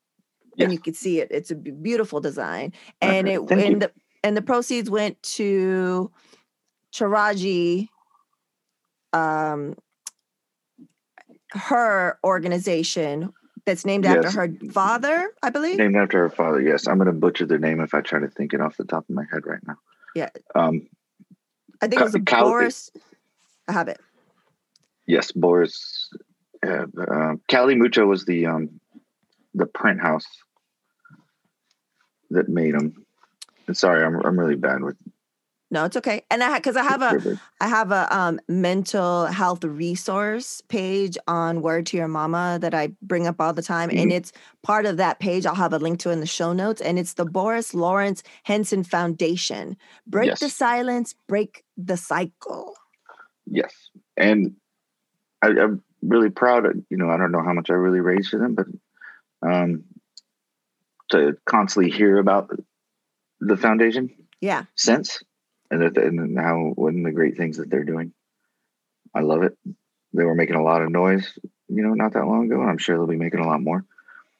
[0.57, 1.27] and you can see it.
[1.31, 3.73] It's a beautiful design, Okay, and it thank you.
[3.73, 3.91] and the
[4.23, 6.11] and the proceeds went to
[6.93, 7.89] Taraji.
[9.13, 9.75] Um,
[11.51, 13.31] her organization
[13.65, 15.77] that's named after her father, I believe.
[15.77, 16.61] Named after her father.
[16.61, 18.85] Yes, I'm going to butcher their name if I try to think it off the
[18.85, 19.77] top of my head right now.
[20.15, 20.29] Yeah.
[20.53, 20.87] Um.
[21.81, 22.89] I think it was a Cal- Boris.
[23.67, 23.99] I have it.
[25.07, 26.09] Yes, Boris.
[26.65, 28.79] Uh, uh, Cali Mucho was the um,
[29.53, 30.25] the print house
[32.31, 33.05] that made them.
[33.67, 34.95] And Sorry, I'm I'm really bad with
[35.75, 36.23] No, it's okay.
[36.31, 37.37] And I because I have a.
[37.59, 42.93] I have a um, mental health resource page on Word to Your Mama that I
[43.01, 44.31] bring up all the time, and it's
[44.63, 45.45] part of that page.
[45.45, 48.85] I'll have a link to in the show notes, and it's the Boris Lawrence Henson
[48.85, 49.75] Foundation.
[50.07, 52.75] Break the silence, break the cycle.
[53.45, 53.73] Yes,
[54.15, 54.55] and
[55.41, 56.65] I, I'm really proud.
[56.65, 58.67] Of, you know, I don't know how much I really raised for them, but
[59.45, 59.83] um,
[61.09, 62.49] to constantly hear about
[63.41, 64.09] the foundation
[64.39, 65.21] Yeah, since,
[65.71, 68.13] and that and now what the great things that they're doing.
[69.13, 69.57] I love it.
[70.13, 72.77] They were making a lot of noise, you know, not that long ago, and I'm
[72.77, 73.85] sure they'll be making a lot more.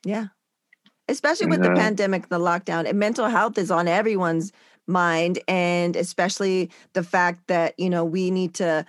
[0.04, 0.28] yeah.
[1.08, 4.52] Especially with the And, uh, pandemic, the lockdown, and mental health is on everyone's
[4.88, 8.86] mind, and especially the fact that you know we need to,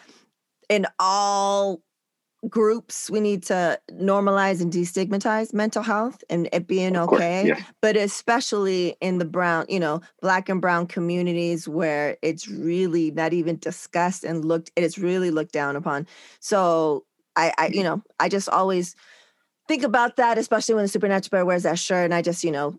[0.71, 1.83] in all
[2.49, 7.47] groups, we need to normalize and destigmatize mental health and it being Of course, okay.
[7.49, 7.63] yes.
[7.81, 13.33] but especially in the brown, you know, black and brown communities where it's really not
[13.33, 16.07] even discussed and looked, it's really looked down upon.
[16.41, 17.85] So I, I, you mm-hmm.
[17.85, 18.95] know, I just always
[19.69, 22.53] think about that, especially when the supernatural bear wears that shirt, and I just, you
[22.53, 22.79] know,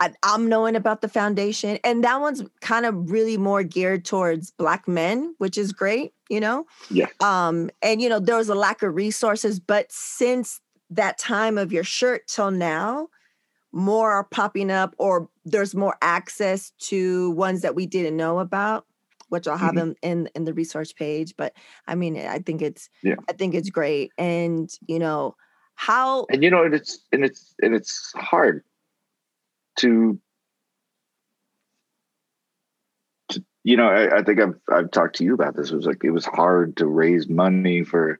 [0.00, 4.50] I, I'm knowing about the foundation, and that one's kind of really more geared towards
[4.50, 6.66] black men, which is great, you know.
[6.90, 7.06] Yeah.
[7.20, 11.72] Um, and you know, there was a lack of resources, but since that time of
[11.72, 13.08] your shirt till now,
[13.72, 18.86] more are popping up or there's more access to ones that we didn't know about
[19.30, 19.76] which i'll have Mhm.
[19.76, 21.54] them in in the research page but
[21.88, 23.14] i mean i think it's Yeah.
[23.30, 25.34] i think it's great and you know
[25.74, 28.62] how and you know and it's and it's and it's hard
[29.78, 30.20] to
[33.30, 35.86] to you know I, I think I've I've talked to you about this it was
[35.86, 38.18] like it was hard to raise money for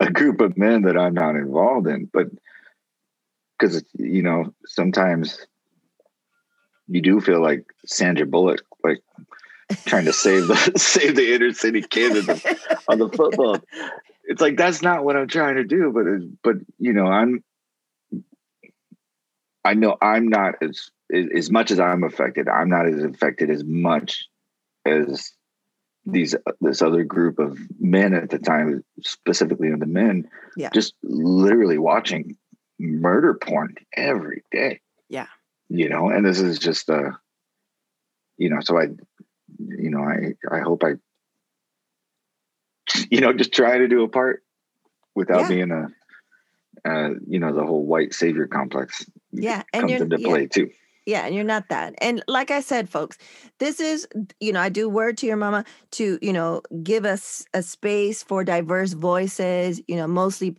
[0.00, 2.26] a group of men that I'm not involved in but
[3.58, 5.46] because you know sometimes
[6.88, 9.02] you do feel like Sandra Bullock like
[9.86, 13.58] trying to save the save the inner city kid the on the football.
[14.24, 17.42] It's like that's not what I'm trying to do, but but you know, I'm
[19.64, 22.48] I know I'm not as as much as I'm affected.
[22.48, 24.26] I'm not as affected as much
[24.84, 25.32] as
[26.06, 30.28] these this other group of men at the time, specifically the men.
[30.56, 30.70] Yeah.
[30.74, 32.36] just literally watching
[32.78, 34.80] murder porn every day.
[35.08, 35.26] Yeah.
[35.68, 37.10] you know, and this is just uh,
[38.36, 38.88] you know, so I,
[39.58, 40.94] you know, I I hope I
[43.10, 44.42] you know, just try to do a part
[45.14, 45.48] without Yeah.
[45.48, 45.88] being a,
[46.84, 50.70] uh, you know, the whole white savior complex yeah and comes into yeah, play too.
[51.06, 51.94] Yeah, and you're not that.
[51.98, 53.18] And like I said, folks,
[53.58, 54.08] this is,
[54.40, 58.22] you know, I do word to your mama to, you know, give us a space
[58.22, 60.56] for diverse voices, you know, mostly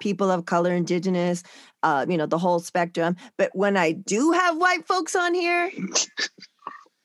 [0.00, 1.42] people of color, indigenous,
[1.84, 3.16] uh, you know, the whole spectrum.
[3.38, 5.70] But when I do have white folks on here,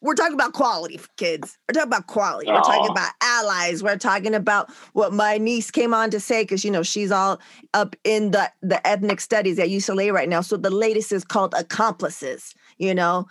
[0.02, 1.58] we're talking about quality kids.
[1.67, 2.49] We're talking about quality.
[2.49, 3.84] We're talking about allies.
[3.84, 7.39] We're talking about what my niece came on to say because you know she's all
[7.73, 10.41] up in the the ethnic studies at UCLA right now.
[10.41, 12.54] So the latest is called accomplices.
[12.80, 13.28] You know,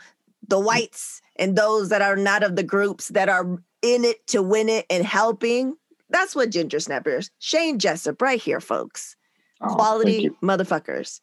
[0.46, 3.44] the whites and those that are not of the groups that are
[3.82, 5.76] in it to win it and helping.
[6.10, 7.30] That's what Ginger Snappers.
[7.38, 9.16] Shane Jessup, right here, folks.
[9.60, 11.20] Oh, Quality motherfuckers.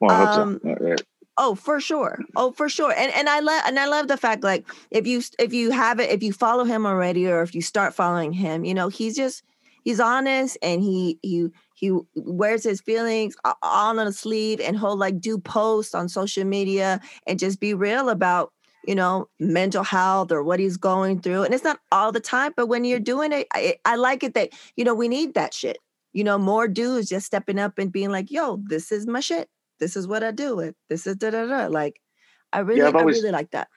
[0.00, 0.96] Well, um, so.
[1.36, 2.20] Oh, for sure.
[2.36, 2.92] Oh, for sure.
[2.96, 5.98] And and I love and I love the fact like if you if you have
[5.98, 9.16] it if you follow him already or if you start following him, you know, he's
[9.16, 9.42] just
[9.82, 14.96] he's honest and he he he wears his feelings all on his sleeve and he'll
[14.96, 18.52] like do posts on social media and just be real about
[18.86, 22.52] you know mental health or what he's going through and it's not all the time
[22.56, 25.54] but when you're doing it I, I like it that you know we need that
[25.54, 25.78] shit
[26.12, 29.48] you know more dudes just stepping up and being like yo this is my shit
[29.80, 30.74] this is what I do with.
[30.88, 31.66] This is da da da.
[31.66, 32.00] Like,
[32.52, 33.68] I really, I've I really like that.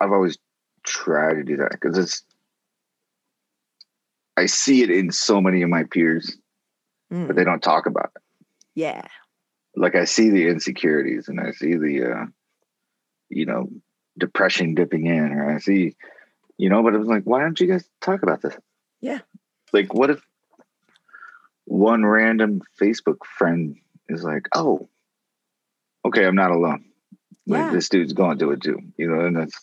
[0.00, 0.38] I've always
[0.84, 2.24] tried to do that because it's.
[4.36, 6.36] I see it in so many of my peers,
[7.12, 8.22] Mm, but they don't talk about it.
[8.74, 9.02] yeah,
[9.76, 12.26] Like I see the insecurities and I see the, uh,
[13.28, 13.68] you know,
[14.18, 15.94] depression dipping in, or I see,
[16.58, 18.56] you know, but it was like, why don't you guys talk about this?
[19.00, 19.20] Yeah.
[19.72, 20.20] Like, what if
[21.64, 23.76] one random Facebook friend
[24.08, 24.88] is like, oh,
[26.04, 26.86] okay, I'm not alone.
[27.46, 27.70] Like Yeah.
[27.72, 29.58] this dude's going through it too, you know, and that's,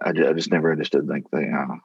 [0.00, 1.76] I, ju- I just never understood like the, uh,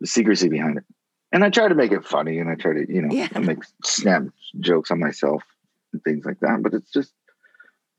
[0.00, 0.84] the secrecy behind it.
[1.32, 3.28] And I try to make it funny and I try to, you know, Yeah.
[3.38, 4.22] make snap
[4.60, 5.42] jokes on myself
[5.92, 6.62] and things like that.
[6.62, 7.12] But it's just,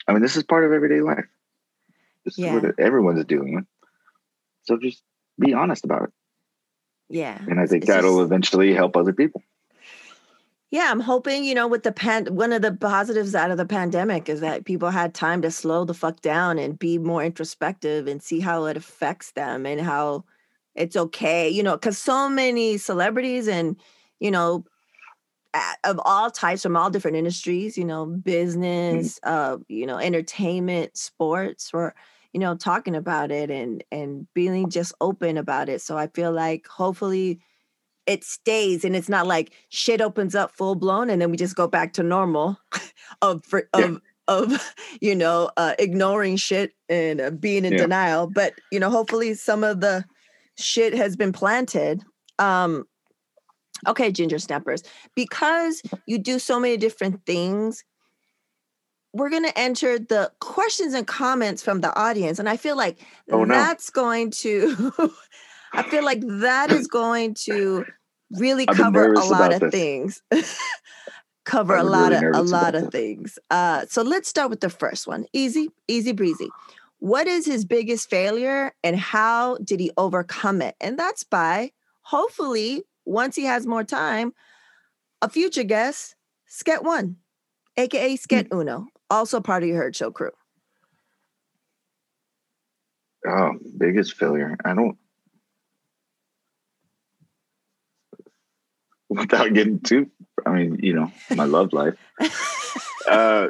[0.07, 1.25] I mean, this is part of everyday life.
[2.25, 2.55] This Yeah.
[2.57, 3.65] is what everyone's doing.
[4.63, 5.03] So just
[5.39, 6.09] be honest about it.
[7.11, 7.39] yeah.
[7.47, 9.41] And I think It's that'll just- eventually help other people.
[10.71, 13.65] yeah, I'm hoping, you know, with the pan, one of the positives out of the
[13.65, 18.05] pandemic is that people had time to slow the fuck down and be more introspective
[18.07, 20.23] and see how it affects them and how
[20.75, 23.75] it's okay, you know, because so many celebrities and,
[24.19, 24.65] you know,
[25.84, 31.71] of all types from all different industries, you know, business, uh, you know, entertainment, sports,
[31.73, 31.95] or
[32.34, 35.82] you know, talking about it and and being just open about it.
[35.82, 37.39] So I feel like hopefully
[38.05, 41.55] it stays and it's not like shit opens up full blown and then we just
[41.55, 42.58] go back to normal
[43.21, 43.86] of for, Yeah.
[43.86, 47.84] of of you know uh, ignoring shit and uh, being in Yeah.
[47.84, 50.05] denial but you know hopefully some of the
[50.59, 52.03] shit has been planted
[52.37, 52.83] um
[53.87, 54.83] okay ginger snappers
[55.15, 57.83] because you do so many different things
[59.13, 62.99] we're going to enter the questions and comments from the audience and i feel like
[63.31, 63.53] Oh, no.
[63.55, 64.91] that's going to
[65.73, 67.85] i feel like that is going to
[68.37, 69.71] really cover a lot of this.
[69.71, 70.21] things.
[71.45, 73.39] Cover I've a lot really of a lot of things.
[73.49, 75.25] Uh so let's start with the first one.
[75.33, 76.47] Easy easy breezy
[76.99, 82.83] what is his biggest failure and how did he overcome it and that's by hopefully
[83.05, 84.33] once he has more time
[85.21, 86.15] a future guest
[86.49, 87.15] sket one
[87.77, 90.31] aka sket uno also part of your herd show crew
[93.27, 94.55] Oh, biggest failure.
[94.63, 94.97] I don't,
[99.09, 100.09] without getting too,
[100.45, 101.95] I mean, you know, my love life.
[103.09, 103.49] Uh,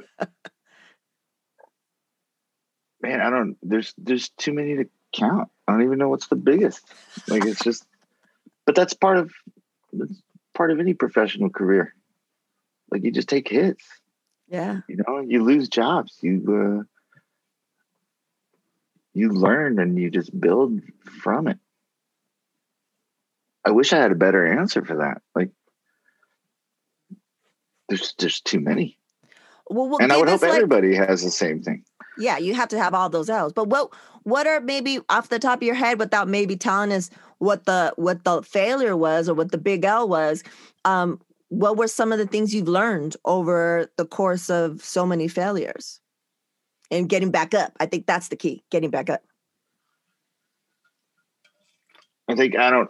[3.02, 3.58] man, I don't.
[3.62, 5.50] There's there's too many to count.
[5.68, 6.86] I don't even know what's the biggest.
[7.28, 7.86] Like it's just,
[8.66, 9.32] but that's part of
[9.94, 10.22] that's
[10.54, 11.94] part of any professional career.
[12.92, 13.84] Like you just take hits.
[14.48, 14.82] Yeah.
[14.88, 16.18] You know, you lose jobs.
[16.22, 16.84] You uh,
[19.14, 20.82] you learn and you just build
[21.22, 21.58] from it.
[23.66, 25.22] I wish I had a better answer for that.
[25.36, 25.50] Like,
[27.88, 28.98] there's just too many.
[29.70, 31.84] Well, well and I would hope like- everybody has the same thing.
[32.20, 33.54] Yeah, you have to have all those L's.
[33.54, 37.10] But what what are maybe off the top of your head without maybe telling us
[37.38, 40.44] what the what the failure was or what the big L was?
[40.86, 45.28] Um, what were some of the things you've learned over the course of so many
[45.28, 46.00] failures
[46.92, 47.72] and getting back up?
[47.80, 49.24] I think that's the key, getting back up.
[52.28, 52.90] I think I don't.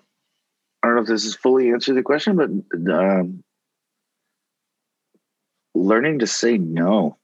[0.82, 2.50] I don't know if this is fully answered the question, but
[2.94, 3.44] um,
[5.76, 7.18] learning to say no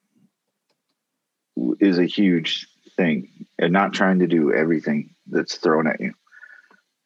[1.80, 6.14] is a huge thing, and not trying to do everything that's thrown at you.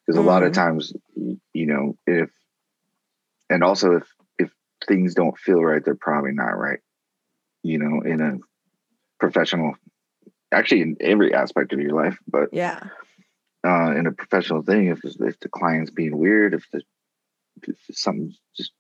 [0.06, 0.56] Because a lot of Mm.
[0.56, 2.30] times, you know, if
[3.50, 4.08] and also if
[4.38, 4.52] if
[4.88, 6.80] things don't feel right, they're probably not right.
[7.64, 8.40] You know, in a
[9.20, 9.76] professional,
[10.52, 12.80] actually in every aspect of your life, but Yeah.
[13.66, 16.82] uh, in a professional thing, if if the client's being weird, if the
[17.64, 18.72] if something just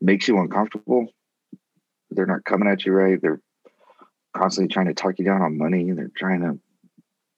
[0.00, 1.08] makes you uncomfortable,
[2.10, 3.20] they're not coming at you right.
[3.20, 3.40] They're
[4.36, 5.90] constantly trying to talk you down on money.
[5.90, 6.58] They're trying to,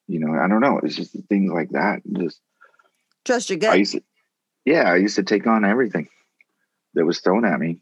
[0.07, 0.81] you know, I don't know.
[0.83, 2.03] It's just things like that.
[2.13, 2.41] Just
[3.25, 3.79] Trust your I gut.
[3.79, 4.03] used to,
[4.65, 6.09] yeah, I used to take on everything
[6.95, 7.79] that was thrown at me,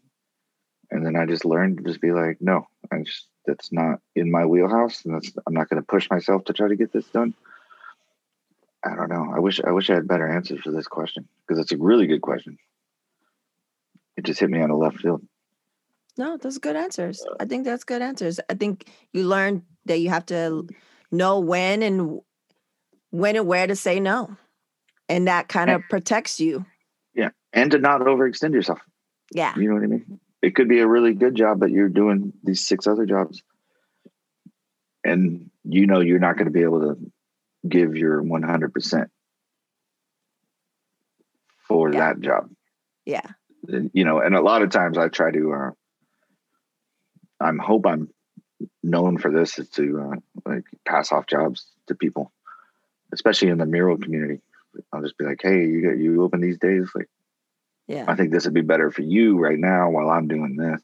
[0.89, 4.31] and then I just learned to just be like, no, I just that's not in
[4.31, 7.05] my wheelhouse, and that's I'm not going to push myself to try to get this
[7.07, 7.33] done.
[8.83, 9.31] I don't know.
[9.33, 12.07] I wish I wish I had better answers for this question because it's a really
[12.07, 12.57] good question.
[14.17, 15.25] It just hit me out of left field.
[16.17, 17.25] No, those are good answers.
[17.39, 18.39] I think that's good answers.
[18.49, 20.67] I think you learn that you have to
[21.11, 22.21] know when and
[23.09, 24.35] when and where to say no.
[25.09, 26.65] And that kind of protects you.
[27.13, 28.79] Yeah, and to not overextend yourself.
[29.33, 29.53] Yeah.
[29.57, 30.19] You know what I mean?
[30.41, 33.41] It could be a really good job, but you're doing these six other jobs.
[35.03, 37.11] And you know you're not going to be able to
[37.67, 39.07] give your 100%
[41.67, 41.99] for Yeah.
[41.99, 42.49] that job.
[43.05, 43.21] Yeah.
[43.67, 45.71] You know, and a lot of times I try to, uh,
[47.43, 48.09] I'm hope I'm
[48.81, 52.31] known for this is to uh, like pass off jobs to people,
[53.13, 54.41] especially in the mural community.
[54.91, 57.07] I'll just be like, hey, you get you open these days, like.
[57.87, 58.05] Yeah.
[58.07, 60.81] I think this would be better for you right now while I'm doing this.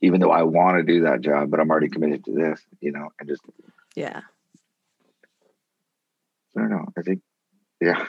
[0.00, 2.92] Even though I want to do that job, but I'm already committed to this, you
[2.92, 3.42] know, and just
[3.94, 4.22] Yeah.
[6.56, 6.88] I don't know.
[6.96, 7.20] I think
[7.80, 8.06] yeah.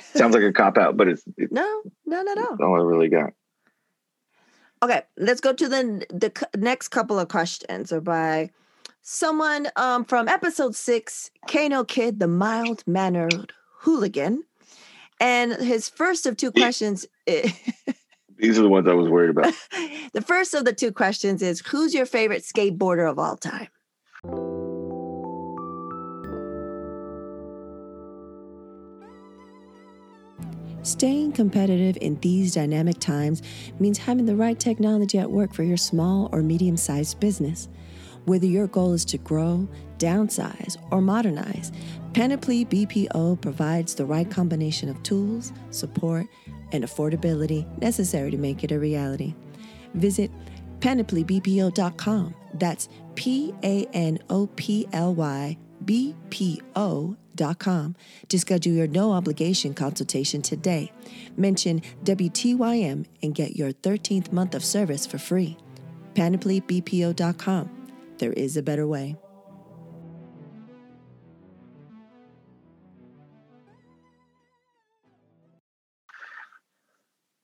[0.16, 2.56] Sounds like a cop out, but it's, it's No, no, no, no.
[2.60, 3.32] all I really got.
[4.82, 8.50] Okay, let's go to the the next couple of questions are by
[9.02, 14.44] someone um, from episode six, Kano Kid, the mild mannered hooligan.
[15.20, 17.06] And his first of two questions,
[18.36, 19.54] These are the ones I was worried about.
[20.12, 23.68] the first of the two questions is Who's your favorite skateboarder of all time?
[31.04, 33.42] Staying competitive in these dynamic times
[33.78, 37.68] means having the right technology at work for your small or medium sized business.
[38.24, 41.72] Whether your goal is to grow, downsize, or modernize,
[42.14, 46.26] Panoply BPO provides the right combination of tools, support,
[46.72, 49.34] and affordability necessary to make it a reality.
[49.92, 50.30] Visit
[50.78, 52.34] panoplybpo.com.
[52.54, 56.62] That's P A N O P L Y B P
[57.40, 57.96] O.com
[58.28, 60.92] to schedule your no obligation consultation today.
[61.36, 65.56] Mention WTYM and get your 13th month of service for free.
[66.14, 67.70] PanoplyBPO.com.
[68.18, 69.16] There is a better way.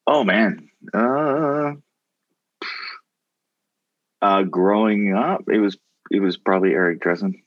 [0.06, 0.68] Oh man.
[0.92, 1.72] Uh
[4.22, 5.76] uh growing up, it was
[6.10, 7.42] it was probably Eric Dressen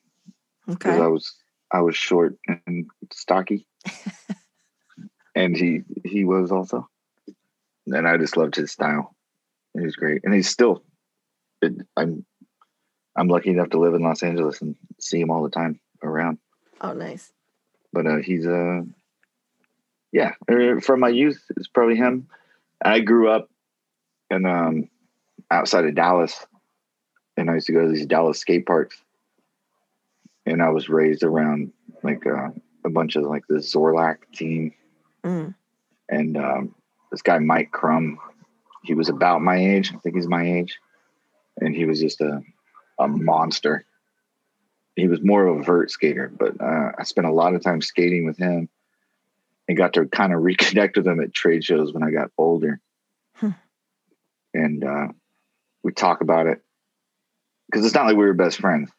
[0.68, 1.08] because I Okay.
[1.08, 1.34] was
[1.74, 3.66] I was short and stocky.
[5.36, 6.88] and he he was also.
[7.88, 9.16] And I just loved his style.
[9.74, 10.22] He was great.
[10.24, 10.84] And he's still
[11.62, 12.26] it, I'm
[13.16, 16.38] I'm lucky enough to live in Los Angeles and see him all the time around.
[16.80, 17.32] Oh, nice.
[17.92, 18.82] But uh he's uh
[20.12, 22.28] yeah, er, from my youth it's probably him.
[22.84, 23.50] I grew up
[24.30, 24.90] in um
[25.50, 26.46] outside of Dallas
[27.36, 29.02] and I used to go to these Dallas skate parks.
[30.46, 31.72] And I was raised around
[32.04, 32.50] like uh,
[32.86, 34.74] a bunch of like the Zorlac team
[35.24, 35.56] Mm.
[36.10, 36.76] and um,
[37.12, 38.20] this guy Mike Crum.
[38.84, 39.94] He was about my age.
[39.94, 40.78] I think he's my age,
[41.62, 42.42] and he was just a
[43.00, 43.86] a monster.
[44.96, 47.82] He was more of a vert skater, but uh, I spent a lot of time
[47.82, 48.68] skating with him
[49.68, 52.80] and got to kind of reconnect with him at trade shows when I got older.
[53.36, 53.52] Hmm.
[54.54, 55.08] And uh,
[55.84, 56.62] we talk about it
[57.72, 58.92] because it's not like we were best friends,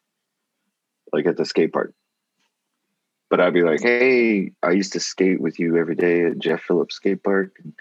[1.14, 1.92] like at the skate park.
[3.30, 6.62] But I'd be like, "Hey, I used to skate with you every day at Jeff
[6.62, 7.72] Phillips skate park." And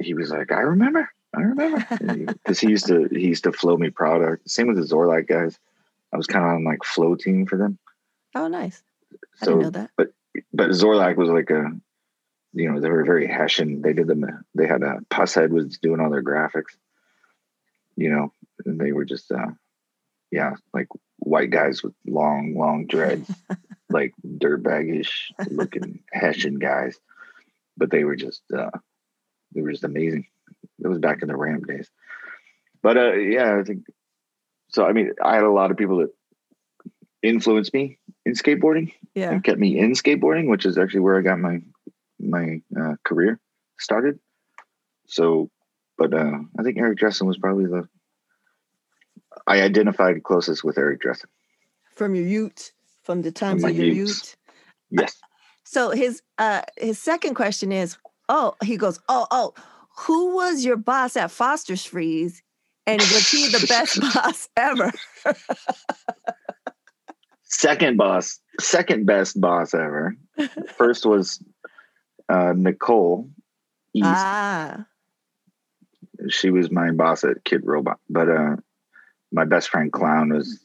[0.00, 1.86] he was like, "I remember, I remember,"
[2.34, 4.50] because he used to he used to flow me product.
[4.50, 5.58] Same with the Zorlac guys.
[6.12, 7.78] I was kind of on like flow team for them.
[8.34, 8.82] Oh, nice.
[9.40, 9.90] I So, didn't know that.
[9.96, 10.12] but
[10.52, 11.70] but Zorlac was like a,
[12.52, 13.82] you know, they were very Hessian.
[13.82, 14.24] They did them.
[14.54, 16.76] They had a Pushead was doing all their graphics.
[17.96, 18.32] You know,
[18.66, 19.46] and they were just, uh,
[20.30, 23.30] yeah, like white guys with long, long dreads,
[23.90, 25.10] like dirtbaggish
[25.50, 26.96] looking Hessian guys.
[27.76, 28.70] But they were just, uh,
[29.54, 30.26] they were just amazing.
[30.82, 31.88] It was back in the Ram days.
[32.82, 33.84] But uh, yeah, I think
[34.68, 34.84] so.
[34.84, 36.10] I mean, I had a lot of people that
[37.22, 39.30] influenced me in skateboarding Yeah.
[39.30, 41.60] and kept me in skateboarding, which is actually where I got my
[42.18, 43.38] my uh, career
[43.78, 44.18] started.
[45.06, 45.50] So,
[45.98, 47.88] but uh, I think Eric Dressen was probably the
[49.46, 51.26] I identified closest with Eric Dressen.
[51.94, 52.72] From your youth,
[53.04, 53.98] from the times my of your youth.
[53.98, 54.36] youth.
[54.90, 55.16] Yes,
[55.64, 57.96] So his uh his second question is,
[58.28, 59.54] oh, he goes, oh, oh,
[59.98, 62.42] who was your boss at Foster's Freeze?
[62.86, 64.92] And was he the best boss ever?
[67.42, 70.16] second boss, second best boss ever.
[70.76, 71.42] First was
[72.28, 73.30] uh, Nicole
[73.92, 74.06] East.
[74.06, 74.86] Ah,
[76.28, 78.56] she was my boss at Kidrobot, but uh,
[79.36, 80.58] my best friend Clown was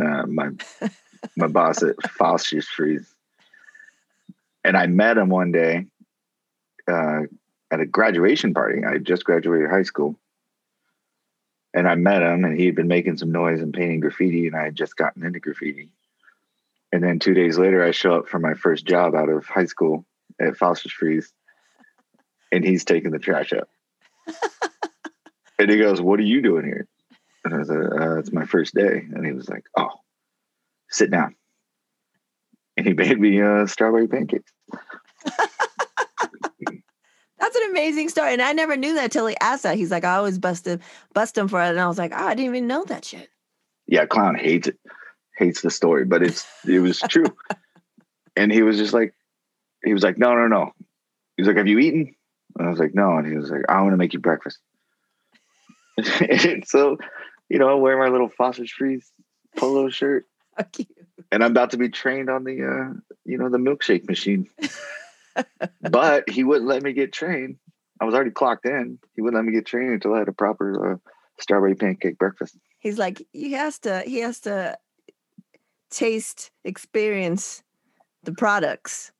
[0.00, 0.50] uh, my
[1.36, 3.12] my boss at Foster's Freeze.
[4.64, 5.86] And I met him one day
[6.88, 7.22] uh,
[7.70, 8.84] at a graduation party.
[8.84, 10.16] I had just graduated high school.
[11.74, 14.56] And I met him, and he had been making some noise and painting graffiti, and
[14.56, 15.88] I had just gotten into graffiti.
[16.92, 19.66] And then two days later, I show up for my first job out of high
[19.66, 20.04] school
[20.40, 21.32] at Foster's Freeze,
[22.50, 23.68] and he's taking the trash out.
[25.60, 26.88] and he goes, "What are you doing here?"
[27.50, 29.90] And I was like, uh, "It's my first day." And he was like, "Oh,
[30.88, 31.34] sit down."
[32.76, 34.52] And he made me uh, strawberry pancakes.
[37.38, 38.32] that's an amazing story.
[38.32, 39.76] And I never knew that till he asked that.
[39.76, 40.80] He's like, I always busted
[41.12, 41.70] bust him for it.
[41.70, 43.28] And I was like, oh, I didn't even know that shit.
[43.86, 44.78] Yeah, clown hates it,
[45.36, 47.26] hates the story, but it's it was true.
[48.36, 49.14] and he was just like,
[49.84, 50.72] he was like, "No, no, no."
[51.36, 52.14] He was like, "Have you eaten?"
[52.58, 54.58] And I was like, "No." And he was like, "I want to make you breakfast."
[56.64, 56.98] so,
[57.50, 59.12] you know, wearing my little Foster's Freeze
[59.56, 60.26] polo shirt,
[61.30, 62.94] and I'm about to be trained on the uh,
[63.26, 64.48] you know, the milkshake machine.
[65.90, 67.56] but he wouldn't let me get trained.
[68.00, 68.98] I was already clocked in.
[69.14, 70.96] He wouldn't let me get trained until I had a proper uh,
[71.38, 72.56] strawberry pancake breakfast.
[72.78, 74.78] He's like, he has to, he has to
[75.90, 77.62] taste, experience
[78.22, 79.12] the products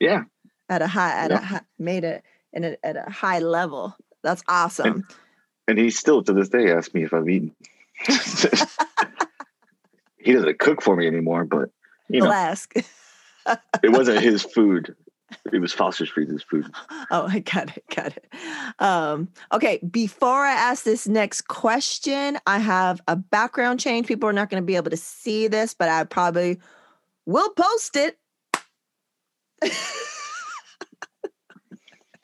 [0.00, 0.24] Yeah.
[0.68, 1.36] at a high, at Yeah.
[1.38, 3.96] a high, made it in a, at a high level.
[4.22, 4.86] That's awesome.
[4.86, 5.04] And
[5.74, 7.54] he still to this day asks me if I've eaten.
[10.18, 11.70] he doesn't cook for me anymore, but
[12.08, 12.74] you He'll know, ask.
[13.82, 14.94] it wasn't his food.
[15.52, 16.66] It was Foster's Freeze's food.
[17.10, 17.84] Oh, I got it.
[17.94, 18.26] Got it.
[18.78, 19.80] Um, okay.
[19.90, 24.06] Before I ask this next question, I have a background change.
[24.06, 26.60] People are not going to be able to see this, but I probably
[27.26, 28.18] will post it.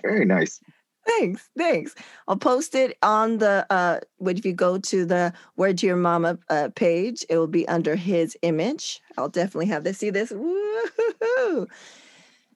[0.03, 0.61] Very nice.
[1.07, 1.49] Thanks.
[1.57, 1.95] Thanks.
[2.29, 6.39] I'll post it on the, uh, if you go to the Word to Your Mama
[6.49, 9.01] uh, page, it will be under his image.
[9.19, 9.99] I'll definitely have this.
[9.99, 10.31] See this?
[10.31, 11.69] Woo-hoo-hoo.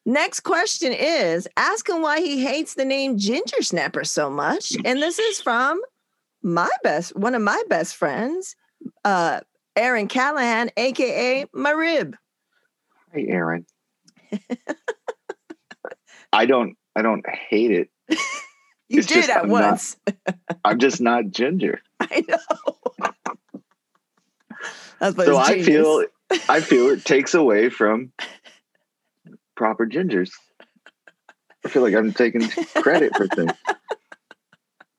[0.05, 4.72] Next question is ask him why he hates the name Ginger Snapper so much.
[4.84, 5.80] And this is from
[6.42, 8.55] my best, one of my best friends,
[9.05, 9.40] uh,
[9.74, 12.16] Aaron Callahan, aka my rib.
[13.12, 13.66] Hey, Aaron.
[16.32, 16.76] I don't.
[16.94, 17.90] I don't hate it.
[18.88, 19.96] You It's did at I'm not- once.
[20.64, 21.80] I'm just not ginger.
[21.98, 23.09] I know.
[25.00, 25.66] That's so I genius.
[25.66, 26.04] feel.
[26.48, 28.12] I feel it takes away from
[29.57, 30.30] proper gingers.
[31.64, 33.50] I feel like I'm taking credit for things.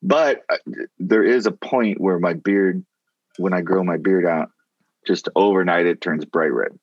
[0.03, 0.57] But uh,
[0.99, 2.85] there is a point where my beard,
[3.37, 4.49] when I grow my beard out,
[5.05, 6.77] just overnight it turns bright red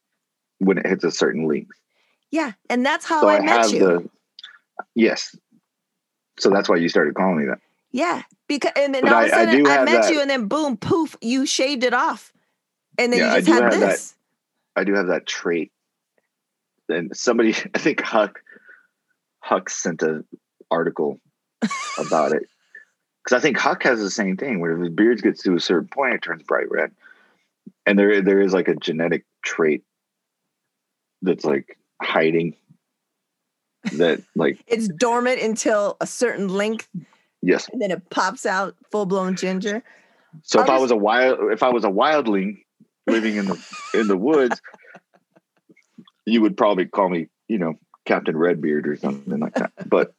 [0.59, 1.77] when it hits a certain length.
[2.31, 3.79] Yeah, and that's how so I, I, met have you.
[3.81, 4.09] the
[4.95, 5.37] yes.
[6.39, 7.61] So that's why you started calling me that.
[7.93, 10.13] Yeah, because and then But all of a I- I sudden do I, met that-
[10.13, 12.33] you, and then boom, poof, you shaved it off,
[12.99, 13.91] and then Yeah, you just had have that.
[13.91, 14.15] this.
[14.77, 15.71] I do have that trait.
[16.89, 18.43] And somebody, I think Huck,
[19.41, 20.25] Huck sent an
[20.71, 21.21] article
[21.99, 22.49] about it
[23.23, 25.61] because I think Huck has the same thing where if his beard gets to a
[25.61, 26.91] certain point, it turns bright red,
[27.87, 29.85] and there there is like a genetic trait
[31.23, 32.57] that's like hiding
[33.93, 36.89] that like It's dormant until a certain length,
[37.43, 37.69] yes.
[37.73, 39.83] And then it pops out full blown ginger.
[40.43, 42.65] so if i was a wild if i was a wildling
[43.07, 44.61] living in the in the woods
[46.27, 47.75] you would probably call me you know
[48.05, 49.73] captain redbeard or something like that.
[49.87, 50.15] But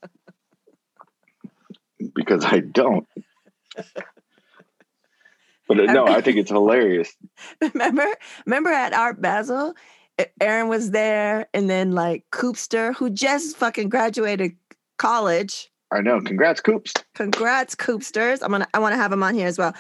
[2.14, 3.08] because i don't.
[5.68, 7.16] But uh, no i think it's hilarious.
[7.74, 8.08] remember,
[8.46, 9.74] remember at Art Basel,
[10.40, 14.56] Aaron was there, and then like Coopster, who just fucking graduated
[14.98, 15.70] college.
[15.92, 18.42] i know congrats coops Congrats, Coopsters.
[18.42, 19.74] I'm gonna I want to have him on here as well.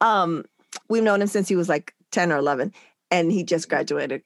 [0.00, 0.44] Um,
[0.88, 2.72] we've known him since he was like 10 or 11,
[3.10, 4.22] and he just graduated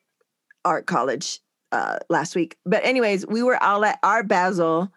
[0.65, 1.41] art college
[1.73, 2.57] uh last week.
[2.65, 4.91] But anyways, we were all at Art Basel,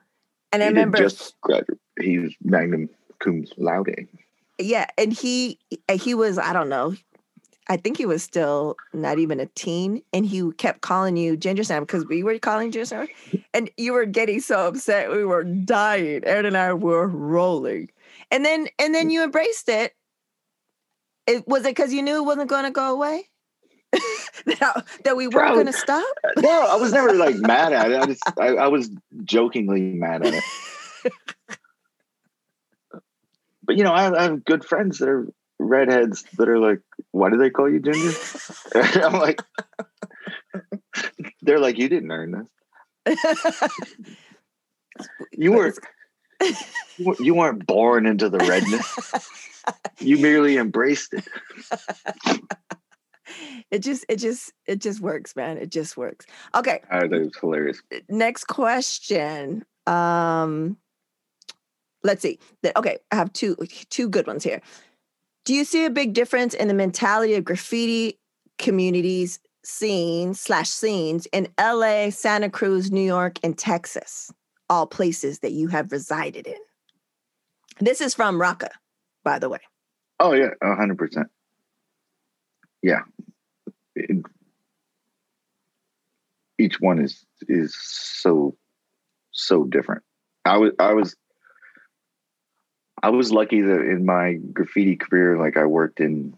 [0.51, 2.89] and I remember just graduate he was magnum
[3.19, 4.07] cum laude
[4.59, 5.59] yeah, and he
[5.91, 6.95] he was I don't know.
[7.69, 11.63] I think he was still not even a teen, and he kept calling you Ginger
[11.63, 13.07] Sam because we were calling Ginger Sam,
[13.53, 15.11] and you were getting so upset.
[15.11, 16.23] We were dying.
[16.25, 17.89] Aaron and I were rolling,
[18.31, 19.93] and then and then you embraced it.
[21.25, 23.27] It was it because you knew it wasn't going to go away.
[24.45, 26.05] that, that we weren't going to stop.
[26.23, 28.01] Uh, no, I was never like mad at it.
[28.01, 28.89] I just I, I was
[29.23, 30.43] jokingly mad at it.
[33.67, 35.27] But you know, I I have good friends that are
[35.59, 36.79] redheads that are like,
[37.11, 38.11] "Why do they call you Ginger?"
[39.03, 39.41] I'm like,
[41.41, 42.47] they're like, "You didn't earn
[43.05, 43.67] this.
[45.31, 45.73] You were
[46.41, 49.11] you weren't- you weren't born into the redness.
[49.99, 51.27] You merely embraced it."
[53.69, 55.57] it just it just it just works, man.
[55.57, 56.25] It just works.
[56.55, 56.81] Okay.
[56.89, 57.81] I thought it was hilarious.
[58.09, 59.65] next question.
[59.85, 60.77] Um,
[62.03, 62.39] let's see.
[62.75, 63.55] Okay, I have two
[63.89, 64.61] two good ones here.
[65.47, 68.19] Do you see a big difference in the mentality of graffiti
[68.57, 74.29] communities, scenes slash scenes in LA, Santa Cruz, New York, and Texas?
[74.69, 76.57] All places that you have resided in.
[77.79, 78.71] This is from Raka,
[79.23, 79.61] by the way.
[80.19, 81.27] Oh yeah, hundred percent.
[82.83, 83.03] Yeah.
[83.95, 84.25] It-
[86.59, 88.57] each one is is so
[89.31, 90.03] so different.
[90.43, 91.15] I was I was
[93.01, 96.35] I was lucky that in my graffiti career, like I worked in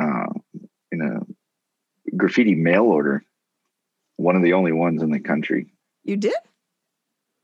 [0.00, 0.26] uh,
[0.90, 3.24] in a graffiti mail order,
[4.16, 5.72] one of the only ones in the country.
[6.04, 6.34] You did?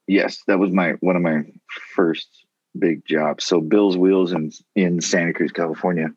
[0.07, 1.45] Yes, that was my one of my
[1.95, 2.29] first
[2.79, 3.45] big jobs.
[3.45, 6.09] So Bill's Wheels in in Santa Cruz, California,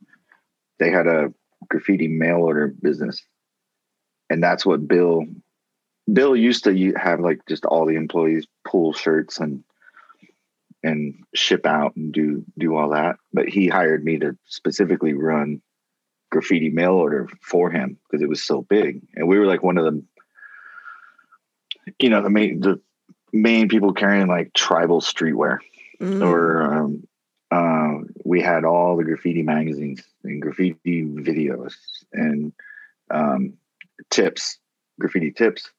[0.79, 1.33] they had a
[1.69, 3.23] graffiti mail order business,
[4.29, 5.25] and that's what Bill
[6.11, 9.63] Bill used to have like just all the employees pull shirts and
[10.87, 13.17] and ship out and do do all that.
[13.33, 15.61] But he hired me to specifically run
[16.31, 19.77] graffiti mail order for him because it was so big, and we were like one
[19.77, 20.03] of the
[21.99, 22.79] you know the main the
[23.31, 25.59] main people carrying like tribal streetwear
[25.99, 26.23] Mm.
[26.23, 27.07] or um,
[27.49, 31.73] uh, we had all the graffiti magazines and graffiti videos
[32.13, 32.53] and
[33.09, 33.53] um,
[34.09, 34.59] tips,
[34.99, 35.71] graffiti tips,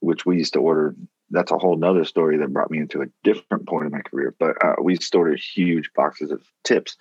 [0.00, 0.94] which we used to order.
[1.30, 4.34] That's a whole nother story that brought me into a different point in my career.
[4.38, 6.96] But uh, we stored huge boxes of tips,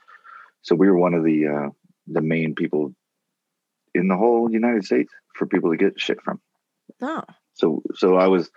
[0.61, 1.69] so we were one of the uh,
[2.07, 2.93] the main people
[3.93, 6.41] in the whole United States for people to get shit from.
[7.01, 7.23] Oh,
[7.53, 8.49] So so I was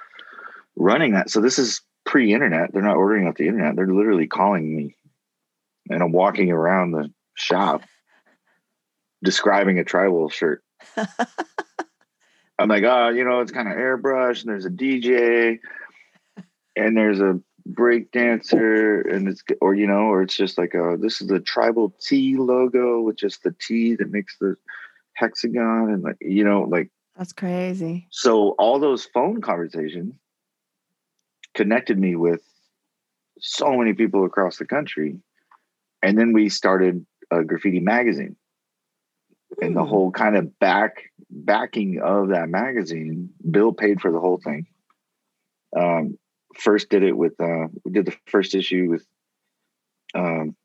[0.76, 1.30] running that.
[1.30, 2.72] So this is pre-internet.
[2.72, 3.76] They're not ordering off the internet.
[3.76, 4.96] They're literally calling me,
[5.90, 7.82] and I'm walking around the shop
[9.22, 10.62] describing a tribal shirt.
[12.58, 15.58] I'm like, oh, you know, it's kind of airbrush, and there's a DJ,
[16.76, 20.96] and there's a break dancer, and it's or you know, or it's just like, oh,
[20.96, 24.56] this is the tribal T logo with just the T that makes the
[25.14, 28.06] hexagon, and like you know, like that's crazy.
[28.10, 30.14] so all those phone conversations
[31.54, 32.42] connected me with
[33.40, 35.16] so many people across the country
[36.02, 38.36] and then we started a graffiti magazine
[39.60, 39.88] and the Hmm.
[39.88, 44.66] whole kind of back backing of that magazine bill paid for the whole thing.
[45.76, 46.18] Um,
[46.56, 49.06] first did it with uh, we did the first issue with
[50.14, 50.56] um,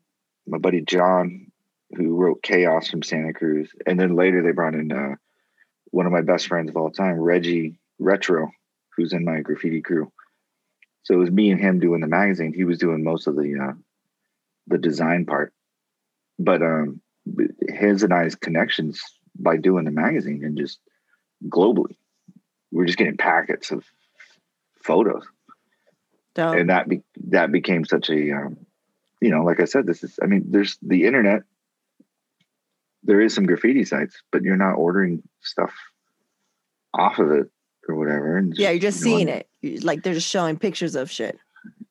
[0.48, 1.52] my buddy john
[1.96, 3.72] who wrote chaos from santa cruz.
[3.86, 5.16] And then later they brought in uh,
[5.92, 8.52] one of my best friends of all time reggie retro
[8.98, 10.12] who's in my graffiti crew.
[11.04, 12.54] So it was me and him doing the magazine.
[12.54, 13.74] He was doing most of the uh,
[14.68, 15.54] the design part.
[16.40, 17.02] But um
[17.70, 19.02] his and i's connections
[19.38, 20.80] by doing the magazine and just
[21.48, 21.96] globally
[22.72, 23.84] we're just getting packets of
[24.82, 25.26] photos
[26.36, 26.58] Dope.
[26.58, 28.58] and that be, that became such a um,
[29.22, 31.44] you know like i said this is i mean there's the internet
[33.04, 35.74] there is some graffiti sites but you're not ordering stuff
[36.94, 37.50] off of it
[37.88, 38.38] or whatever.
[38.38, 39.84] And yeah, you're just going- seeing it.
[39.84, 41.38] Like they're just showing pictures of shit.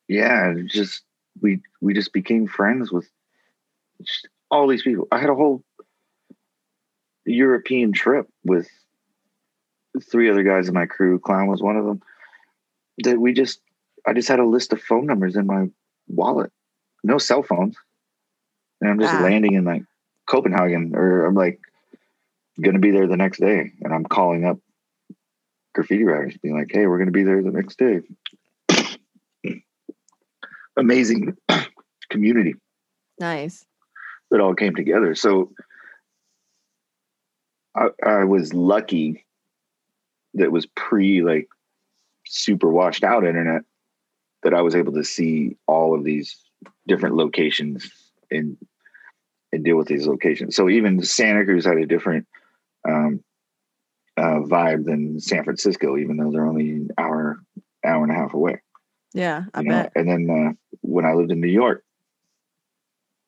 [0.07, 1.03] Yeah, just
[1.41, 3.09] we we just became friends with
[4.01, 5.07] just all these people.
[5.11, 5.63] I had a whole
[7.25, 8.69] European trip with
[10.11, 11.19] three other guys in my crew.
[11.19, 12.01] Clown was one of them.
[12.99, 13.59] That we just
[14.05, 15.69] I just had a list of phone numbers in my
[16.07, 16.51] wallet.
[17.03, 17.75] No cell phones.
[18.79, 19.23] And I'm just Ah.
[19.23, 19.83] landing in like
[20.27, 21.59] Copenhagen or I'm like
[22.61, 23.71] gonna be there the next day.
[23.81, 24.59] And I'm calling up
[25.73, 28.01] graffiti writers being like, hey, we're gonna be there the next day.
[30.77, 31.35] Amazing
[32.09, 32.53] community
[33.19, 33.65] Nice.
[34.33, 35.13] That all came together.
[35.13, 35.51] So
[37.75, 39.27] I, I was lucky
[40.33, 41.47] that was pre like
[42.25, 43.61] super washed out internet
[44.41, 46.35] that I was able to see all of these
[46.87, 47.91] different locations
[48.31, 48.57] and
[49.51, 50.55] and deal with these locations.
[50.55, 52.27] So even Santa Cruz had a different
[52.89, 53.23] um,
[54.17, 57.37] uh, vibe than San Francisco, even though they're only an hour
[57.85, 58.61] hour and a half away
[59.13, 59.83] Yeah, I you know?
[59.83, 59.91] bet.
[59.95, 61.83] And then uh, when I lived in New York,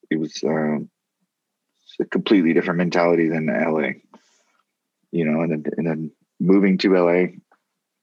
[0.09, 0.89] it was um,
[1.99, 3.99] a completely different mentality than LA.
[5.11, 7.27] You know, and then and then moving to LA,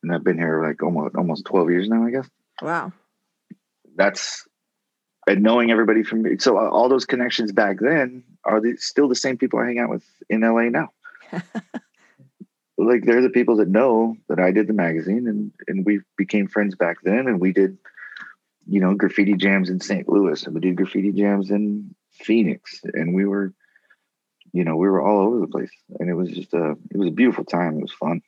[0.03, 2.28] and I've been here like almost almost twelve years now, I guess.
[2.61, 2.93] Wow.
[3.95, 4.47] That's
[5.26, 9.38] and knowing everybody from so all those connections back then are the, still the same
[9.38, 10.90] people I hang out with in LA now.
[12.78, 16.49] like they're the people that know that I did the magazine and and we became
[16.49, 17.78] friends back then and we did
[18.66, 20.09] you know graffiti jams in St.
[20.09, 23.53] Louis and we did graffiti jams in Phoenix and we were
[24.53, 27.09] you know we were all over the place and it was just a it was
[27.09, 28.20] a beautiful time it was fun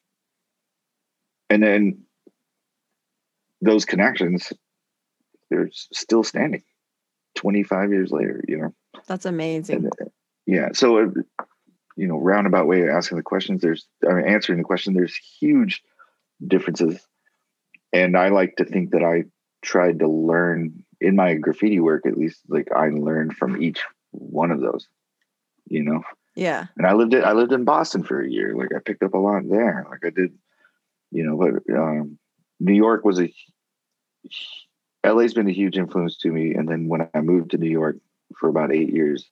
[1.51, 2.03] and then
[3.61, 4.53] those connections
[5.51, 6.63] they're still standing
[7.37, 8.75] 25 years later you know
[9.07, 9.77] That's amazing.
[9.77, 10.11] and, uh,
[10.47, 10.71] yeah.
[10.73, 11.07] So, uh,
[11.97, 13.63] you know, roundabout way of asking the questions.
[13.63, 14.95] There's, I mean, answering the question.
[14.95, 15.83] There's huge
[16.47, 17.01] differences,
[17.93, 19.25] and I like to think that I
[19.63, 24.51] tried to learn in my graffiti work, at least, like I learned from each one
[24.51, 24.87] of those.
[25.67, 26.03] You know,
[26.35, 26.67] Yeah.
[26.77, 27.25] and I lived it.
[27.25, 28.55] I lived in Boston for a year.
[28.55, 29.87] Like I picked up a lot there.
[29.91, 30.37] Like I did,
[31.11, 31.37] you know.
[31.37, 32.19] But um,
[32.61, 33.33] New York was a.
[35.07, 37.97] LA's been a huge influence to me, and then when I moved to New York
[38.39, 39.29] for about eight years,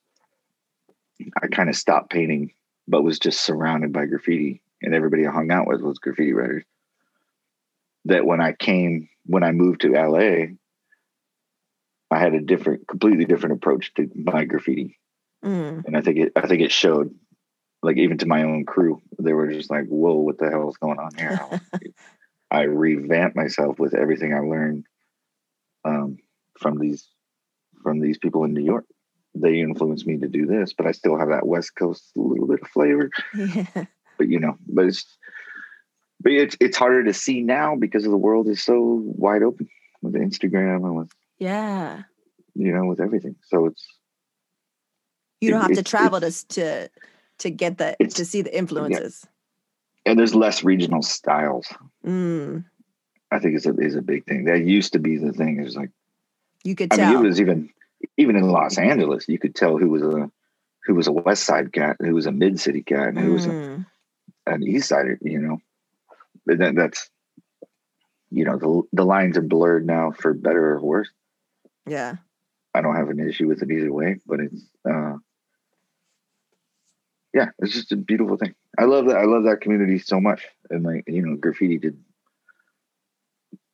[1.41, 2.51] I kind of stopped painting,
[2.87, 6.63] but was just surrounded by graffiti, and everybody I hung out with was graffiti writers.
[8.05, 10.53] That when I came, when I moved to LA,
[12.11, 14.99] I had a different, completely different approach to my graffiti
[15.43, 15.85] Mm.
[15.85, 17.13] and I think it I think it showed
[17.81, 20.77] like even to my own crew they were just like whoa what the hell is
[20.77, 21.39] going on here
[22.51, 24.85] I revamped myself with everything I learned
[25.83, 26.17] um,
[26.59, 27.07] from these
[27.81, 28.85] from these people in New York
[29.35, 32.61] they influenced me to do this but I still have that West Coast little bit
[32.61, 33.65] of flavor Yeah.
[34.17, 35.05] but you know but it's
[36.21, 39.67] but it's it's harder to see now because of the world is so wide open
[40.01, 42.03] with Instagram and with Yeah.
[42.55, 43.85] you know with everything so it's
[45.43, 46.89] You don't have to travel to to
[47.39, 49.25] to get the to see the influences.
[50.05, 51.67] and there's less regional styles
[52.05, 52.65] Mm.
[53.31, 54.45] I think is a is a big thing.
[54.45, 55.59] That used to be the thing.
[55.65, 55.89] Is like
[56.63, 57.13] You could I tell.
[57.13, 57.69] mean, it was even
[58.17, 60.29] even in Los Angeles, you could tell who was a
[60.85, 63.45] who was a West Side cat, who was a Mid City cat, and who was
[63.45, 63.85] a, Mm.
[64.47, 65.17] an East Sider.
[65.21, 65.57] You know,
[66.45, 67.09] but that, that's
[68.29, 71.09] you know the the lines are blurred now for better or worse.
[71.87, 72.17] Yeah.
[72.75, 75.15] I don't have an issue with it either way, but it's uh,
[77.33, 78.53] yeah, it's just a beautiful thing.
[78.77, 79.17] I love that.
[79.17, 81.97] I love that community so much, and like you know, graffiti did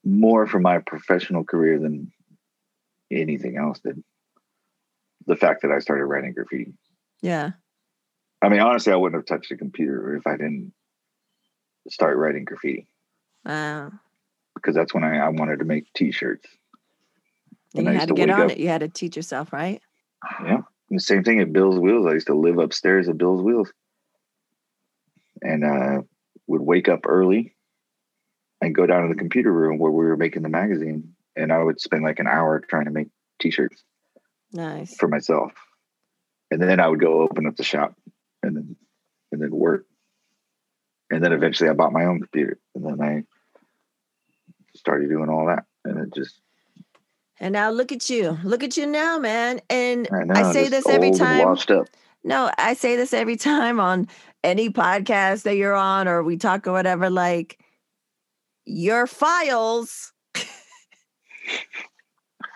[0.04, 2.12] more for my professional career than
[3.12, 4.04] anything else did.
[5.28, 6.74] The fact that I started writing graffiti.
[7.22, 7.52] Yeah.
[8.42, 10.72] I mean, honestly, I wouldn't have touched a computer if I didn't
[11.90, 12.88] start writing graffiti
[13.46, 13.92] Wow.
[14.56, 16.48] because that's when I, I wanted to make T-shirts.
[17.76, 18.58] And And you had to to get on up- it.
[18.60, 19.82] You had to teach yourself, right?
[20.44, 20.62] Yeah.
[20.90, 22.08] The same thing at Bill's Wheels.
[22.08, 23.72] I used to live upstairs at Bill's Wheels
[25.42, 26.02] and uh,
[26.48, 27.56] would wake up early
[28.62, 31.14] and go down to the computer room where we were making the magazine.
[31.36, 33.08] And I would spend like an hour trying to make
[33.40, 33.84] t shirts
[34.52, 34.96] Nice.
[34.96, 35.54] for myself.
[36.52, 37.96] And then I would go open up the shop
[38.42, 38.76] and then
[39.32, 39.86] and then work.
[41.12, 43.24] And then eventually I bought my own computer and then I
[44.76, 45.66] started doing all that.
[45.86, 46.42] And it just
[47.40, 48.38] And now look at you.
[48.44, 49.62] Look at you now, man.
[49.70, 51.58] And I, know, I say this every time.
[52.24, 54.08] No, I say this every time on
[54.44, 57.10] any podcast that you're on or we talk or whatever.
[57.10, 57.60] Like,
[58.66, 60.14] your files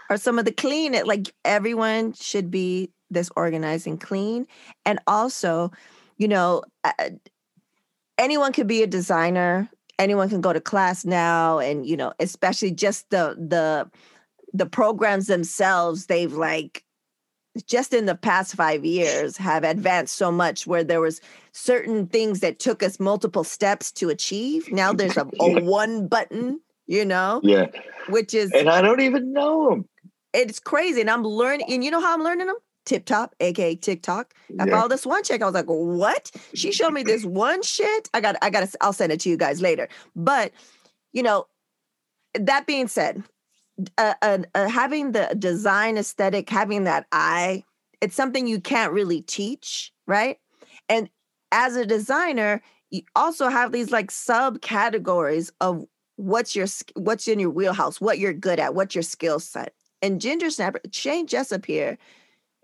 [0.10, 0.94] are some of the clean.
[0.94, 4.48] It like everyone should be this organized and clean.
[4.86, 5.72] And also,
[6.18, 6.64] you know,
[8.18, 9.70] anyone could be a designer.
[10.00, 13.90] Anyone can go to class now, and you know, especially just the the
[14.54, 16.06] the programs themselves.
[16.06, 16.84] They've like
[17.68, 22.40] just in the past five years have advanced so much where there was certain things
[22.40, 27.40] that took us multiple steps to achieve now there's a, a one button you know
[27.44, 27.68] Yeah.
[28.10, 29.90] which is And I don't even know them.
[30.34, 33.76] it's crazy and i'm learning and you know how i'm learning them tip top aka
[33.76, 34.72] tiktok i Yeah.
[34.72, 38.20] followed this one chick i was like what she showed me this one shit i
[38.20, 40.52] got i got i'll send it to you guys later but
[41.12, 41.46] you know
[42.34, 43.24] that being said
[43.98, 47.64] uh, uh, uh, having the design aesthetic having that eye
[48.02, 50.38] it's something you can't really teach right?
[50.90, 51.10] And
[51.52, 52.62] as a designer
[52.92, 58.34] you also have these like subcategories of what's your what's in your wheelhouse what you're
[58.34, 59.74] good at what's your skill set.
[60.02, 61.98] And ginger snapper shane jessup here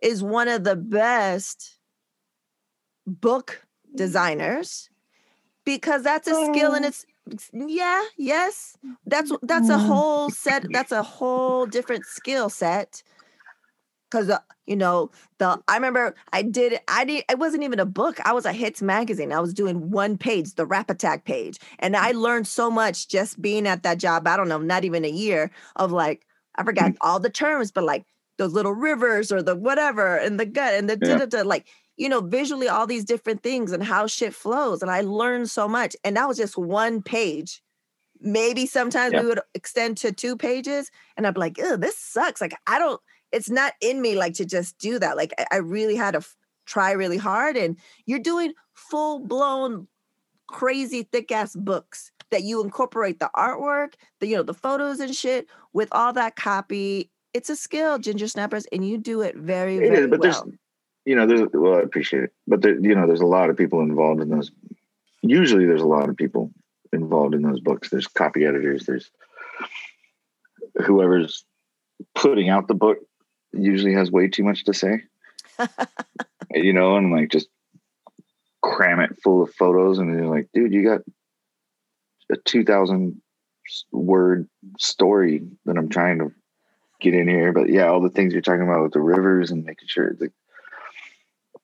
[0.04, 1.80] is one of the best
[3.08, 4.90] book designers
[5.66, 7.06] because that's a skill and it's
[7.54, 8.78] yeah yes.
[9.06, 9.88] That's that's a mm-hmm.
[9.88, 13.04] whole set that's a whole different skill set.
[14.10, 15.10] Because uh, you know
[15.40, 18.54] the i remember i did i did it wasn't even a book i was a
[18.54, 22.70] hits magazine i was doing one page the rap attack page and i learned so
[22.70, 26.26] much just being at that job i don't know not even a year of like
[26.56, 26.98] i forgot mm.
[27.02, 28.06] all the terms but like
[28.38, 31.42] those little rivers or the whatever and the gut and the Yeah.
[31.44, 31.68] like
[32.00, 35.68] you know visually all these different things and how shit flows and i learned so
[35.68, 37.62] much and that was just one page.
[38.22, 39.22] Maybe sometimes Yeah.
[39.22, 42.42] we would extend to two pages and i'm like oh this sucks.
[42.42, 43.00] Like i don't
[43.32, 46.18] it's not in me like to just do that like i, I really had to
[46.20, 46.36] f-
[46.66, 49.88] try really hard and you're doing full blown
[50.48, 55.16] crazy thick ass books that you incorporate the artwork the you know the photos and
[55.16, 57.10] shit with all that copy.
[57.34, 60.32] It's a skill ginger snappers and you do it very It very is, but well.
[60.32, 60.58] there's,
[61.06, 63.58] you know, there's, well, I appreciate it, but there, you know, there's a lot of
[63.58, 64.52] people involved in those.
[65.22, 66.52] Usually, there's a lot of people
[66.94, 67.90] involved in those books.
[67.90, 68.86] There's copy editors.
[68.86, 69.10] There's
[70.86, 71.46] whoever's
[72.16, 72.98] putting out the book
[73.52, 75.04] usually has way too much to say,
[76.52, 77.48] you know, and like just
[78.62, 81.02] cram it full of photos, and you're like, dude, you got
[82.32, 83.22] a two thousand
[83.92, 84.48] word
[84.78, 86.32] story that I'm trying to
[87.02, 87.54] get in here.
[87.54, 90.32] But yeah, all the things you're talking about with the rivers and making sure the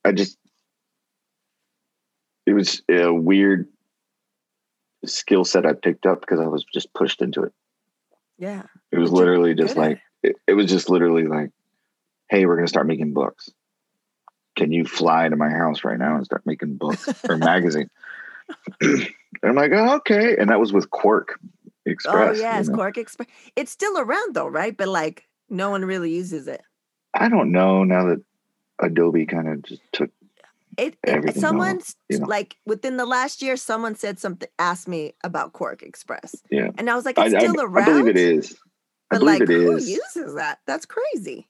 [0.06, 0.38] I just
[2.46, 3.68] it was a weird
[5.06, 7.54] skill set I picked up because I was just pushed into it.
[8.38, 11.52] yeah It was literally just like it, it was just literally like,
[12.30, 13.50] hey, we're gonna start making books.
[14.56, 17.90] Can you fly to my house right now and start making books or magazine?
[18.82, 19.10] and
[19.44, 20.38] I'm like, oh, okay.
[20.38, 22.38] And that was with Quark oh, Express.
[22.38, 22.80] oh yes you know?
[22.80, 26.62] QuarkXPress it's still around though right but like no one really uses it
[27.14, 28.24] I don't know now that
[28.80, 30.10] Adobe kind of just took
[30.78, 32.28] It, it everything someone you know.
[32.28, 36.70] like within the last year, someone said something, asked me about Quark Express, yeah.
[36.78, 37.84] and I was like, it's I- still I around.
[37.90, 38.54] I believe it is.
[39.12, 39.90] I but believe like, it who is.
[39.90, 40.60] uses that?
[40.68, 41.48] That's crazy.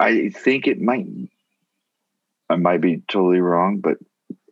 [0.00, 1.06] I think it might.
[2.50, 3.96] I might be totally wrong, but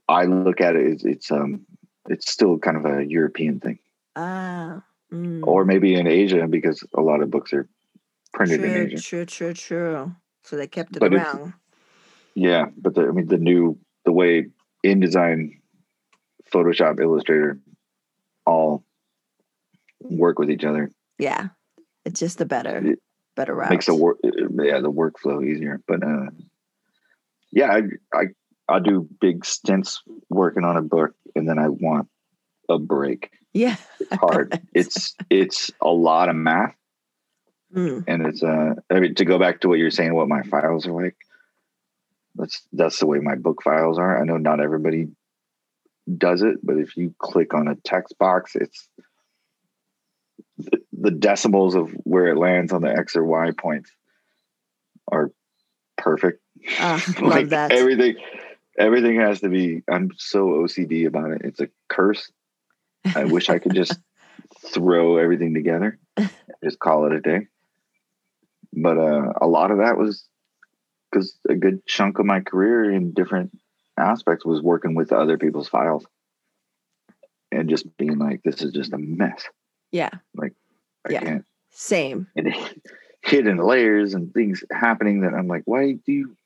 [0.08, 1.66] I look at it as it's um
[2.08, 3.78] it's still kind of a European thing,
[4.16, 4.82] Ah,
[5.12, 5.40] mm.
[5.46, 7.68] or maybe in Asia because a lot of books are
[8.32, 9.02] printed in Asia.
[9.02, 10.14] true, true, true.
[10.44, 11.52] So they kept it But around.
[12.34, 14.46] Yeah, but the, I mean the new the way
[14.84, 15.60] InDesign,
[16.52, 17.58] Photoshop, Illustrator,
[18.46, 18.84] all
[20.00, 21.48] work with each other Yeah,
[22.04, 22.98] it's just a better, It
[23.36, 23.70] better route.
[23.70, 25.80] makes the work yeah the workflow easier.
[25.86, 26.26] But uh,
[27.52, 27.82] yeah, I
[28.18, 28.24] I
[28.68, 32.08] I do big stints working on a book, and then I want
[32.68, 33.30] a break.
[33.52, 34.60] yeah, It's hard.
[34.72, 36.74] it's it's a lot of math,
[37.74, 40.42] Mm, and it's uh I mean, to go back to what you're saying, what my
[40.42, 41.16] files are like.
[42.36, 44.20] That's that's the way my book files are.
[44.20, 45.08] I know not everybody
[46.16, 48.88] does it, but if you click on a text box, it's
[50.58, 53.90] the, the decimals of where it lands on the X or Y points
[55.10, 55.32] are
[55.96, 56.40] perfect.
[56.80, 57.72] Love like that.
[57.72, 58.16] everything
[58.78, 62.30] everything has to be i'm so ocd about it it's a curse
[63.14, 63.98] i wish i could just
[64.66, 65.98] throw everything together
[66.62, 67.46] just call it a day
[68.72, 70.26] but uh, a lot of that was
[71.10, 73.50] because a good chunk of my career in different
[73.98, 76.06] aspects was working with other people's files.
[77.52, 79.44] And just being like this is just a mess.
[79.90, 80.52] Yeah, Like,
[81.08, 81.20] i Yeah.
[81.20, 82.26] can't same.
[82.36, 82.54] and
[83.22, 86.36] hidden layers and things happening that i'm like why do you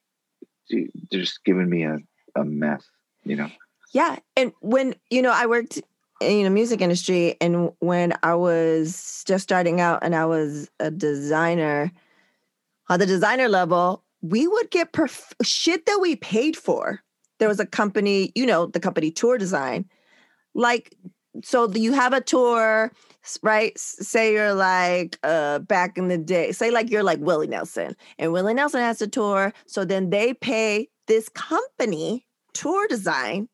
[0.69, 1.99] do- they're just giving me a,
[2.37, 2.85] a mess
[3.25, 3.49] you know?
[3.93, 5.81] Yeah, and when you know I worked
[6.21, 10.91] in the music industry, and when I was just starting out, and I was a
[10.91, 11.91] designer
[12.89, 17.01] on the designer level, we would get perf- shit that we paid for.
[17.39, 19.87] There was a company, you know, the company Tour Design.
[20.55, 20.95] like
[21.43, 22.93] so you have a tour
[23.43, 27.97] right say you're like uh back in the day say like you're like willie nelson
[28.19, 33.49] and willie nelson has a tour so then they pay this company tour design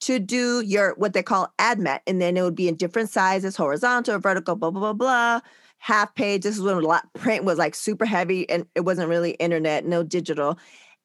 [0.00, 3.56] to do your what they call admat and then it would be in different sizes
[3.56, 5.40] horizontal vertical blah blah blah blah
[5.82, 9.08] half page this is when a lot print was like super heavy and it wasn't
[9.08, 10.58] really internet no digital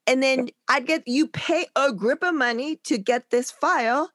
[0.05, 4.09] and then i'd get you pay a grip of money to get this file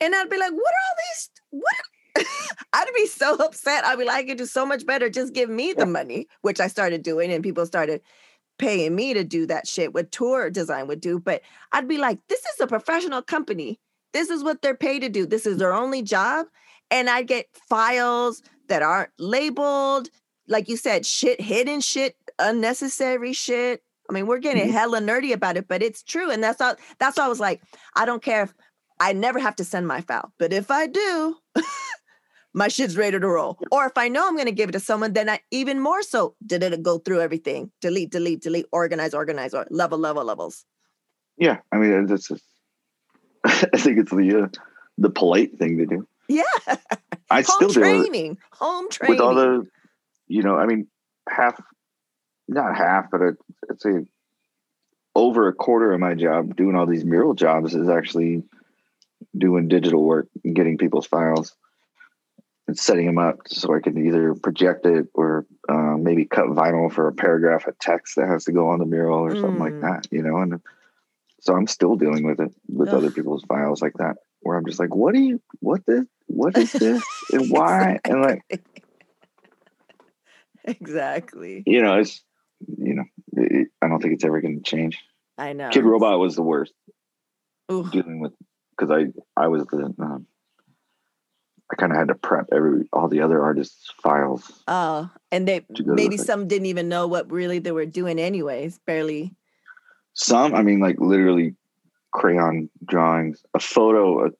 [0.00, 1.30] and I'd be like, what are all these?
[1.50, 2.26] What?
[2.72, 3.84] I'd be so upset.
[3.84, 5.10] I'd be like, I could do so much better.
[5.10, 8.00] Just give me the money, which I started doing, and people started
[8.58, 11.18] paying me to do that shit what tour design would do.
[11.18, 13.78] But I'd be like, this is a professional company.
[14.12, 15.26] This is what they're paid to do.
[15.26, 16.46] This is their only job.
[16.90, 20.08] And I'd get files that aren't labeled.
[20.48, 23.82] Like you said, shit, hidden shit, unnecessary shit.
[24.08, 24.72] I mean, we're getting Mhm.
[24.72, 26.30] hella nerdy about it, but it's true.
[26.30, 27.60] And that's all that's why I was like,
[27.94, 28.54] I don't care if
[28.98, 30.32] I never have to send my file.
[30.38, 31.36] But if I do,
[32.54, 33.58] my shit's ready to roll.
[33.70, 36.02] Or if I know I'm going to give it to someone, then I even more
[36.02, 40.64] so did it go through everything, delete, delete, delete, organize, organize, or level, level, levels.
[41.38, 42.44] Yeah, I mean that's just,
[43.44, 44.48] I think it's the uh,
[44.98, 46.06] the polite thing to do.
[46.28, 46.42] Yeah,
[47.30, 47.80] I home still do
[48.52, 49.16] home training.
[49.16, 49.66] with all the,
[50.28, 50.88] you know, I mean
[51.28, 51.60] half,
[52.48, 53.36] not half, but I'd,
[53.70, 53.90] I'd say
[55.14, 58.42] over a quarter of my job doing all these mural jobs is actually
[59.36, 61.54] doing digital work and getting people's files
[62.66, 66.92] and setting them up so I can either project it or uh, maybe cut vinyl
[66.92, 69.74] for a paragraph of text that has to go on the mural or something like
[69.74, 69.80] Mm.
[69.80, 70.36] that, you know.
[70.38, 70.60] And
[71.40, 72.94] so I'm still dealing with it with Ugh.
[72.94, 76.56] other people's files like that, where I'm just like, what do you, what this, what
[76.56, 77.02] is this,
[77.32, 78.42] and why, and like,
[80.64, 81.62] exactly.
[81.66, 82.22] you know, it's,
[82.66, 84.98] you know, it, I don't think it's ever going to change.
[85.36, 85.70] I know.
[85.70, 86.72] Kidrobot was the worst
[87.72, 88.32] Ooh, dealing with
[88.70, 89.06] because I
[89.40, 90.26] I was the um,
[91.70, 94.62] I kind of had to prep every all the other artists' files.
[94.66, 97.86] Oh, and they To go to maybe some didn't even know what really they were
[97.86, 98.78] doing, anyways.
[98.86, 99.34] Barely.
[100.14, 101.54] Some, I mean, like literally
[102.12, 104.30] crayon drawings, a photo, a,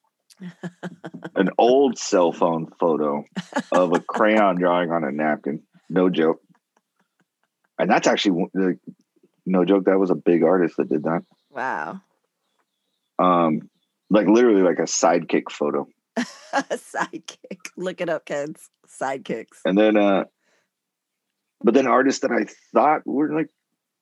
[1.35, 3.25] an old cell phone photo
[3.73, 5.63] of a crayon drawing on a napkin.
[5.89, 6.41] No joke.
[7.79, 8.47] And that's actually
[9.47, 9.85] no joke.
[9.87, 11.23] That was a big artist that did that.
[11.51, 12.01] Wow.
[13.19, 13.69] Um,
[14.11, 15.87] like literally like a sidekick photo.
[16.53, 17.71] Sidekick.
[17.77, 18.69] Look it up, kids.
[18.89, 19.61] Sidekicks.
[19.65, 20.25] And then, uh,
[21.63, 23.49] but then artists that I thought were like,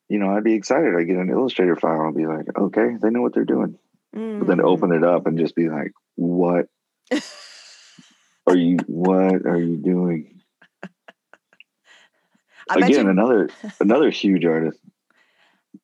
[0.08, 0.94] you know, I'd be excited.
[0.98, 2.00] I get an Illustrator file.
[2.00, 3.78] I'll be like, okay, they know what they're doing.
[4.12, 4.64] But then Mm.
[4.64, 6.66] open it up and just be like, what
[8.46, 8.76] are you?
[8.86, 10.40] What are you doing?
[12.68, 13.10] I bet Again, you.
[13.10, 13.50] another
[13.80, 14.80] another huge artist.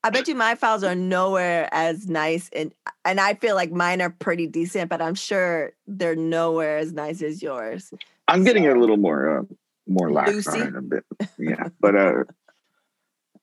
[0.02, 2.74] I bet you my files are nowhere as nice, and
[3.04, 7.22] and I feel like mine are pretty decent, but I'm sure they're nowhere as nice
[7.22, 7.94] as yours.
[8.26, 9.42] I'm getting a little more uh,
[9.86, 11.04] more lax on it a bit.
[11.38, 12.24] Yeah, but uh,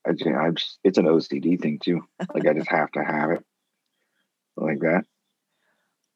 [0.06, 2.02] I I just it's an OCD thing too.
[2.34, 3.46] Like I just have to have it
[4.58, 5.06] like that.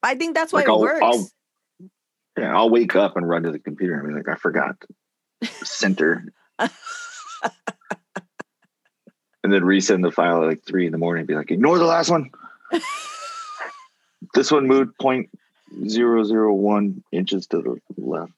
[0.04, 1.00] I think that's why Like, it I'll- works.
[1.04, 1.30] I'll-
[2.38, 4.76] Yeah, I'll wake up and run to the computer and be like, I forgot
[5.64, 6.26] center.
[6.60, 6.70] and
[9.43, 11.86] then resend the file at like three in the morning and be like, ignore the
[11.86, 12.30] last one.
[14.34, 15.30] this one moved point
[15.88, 18.32] zero zero one inches to the left.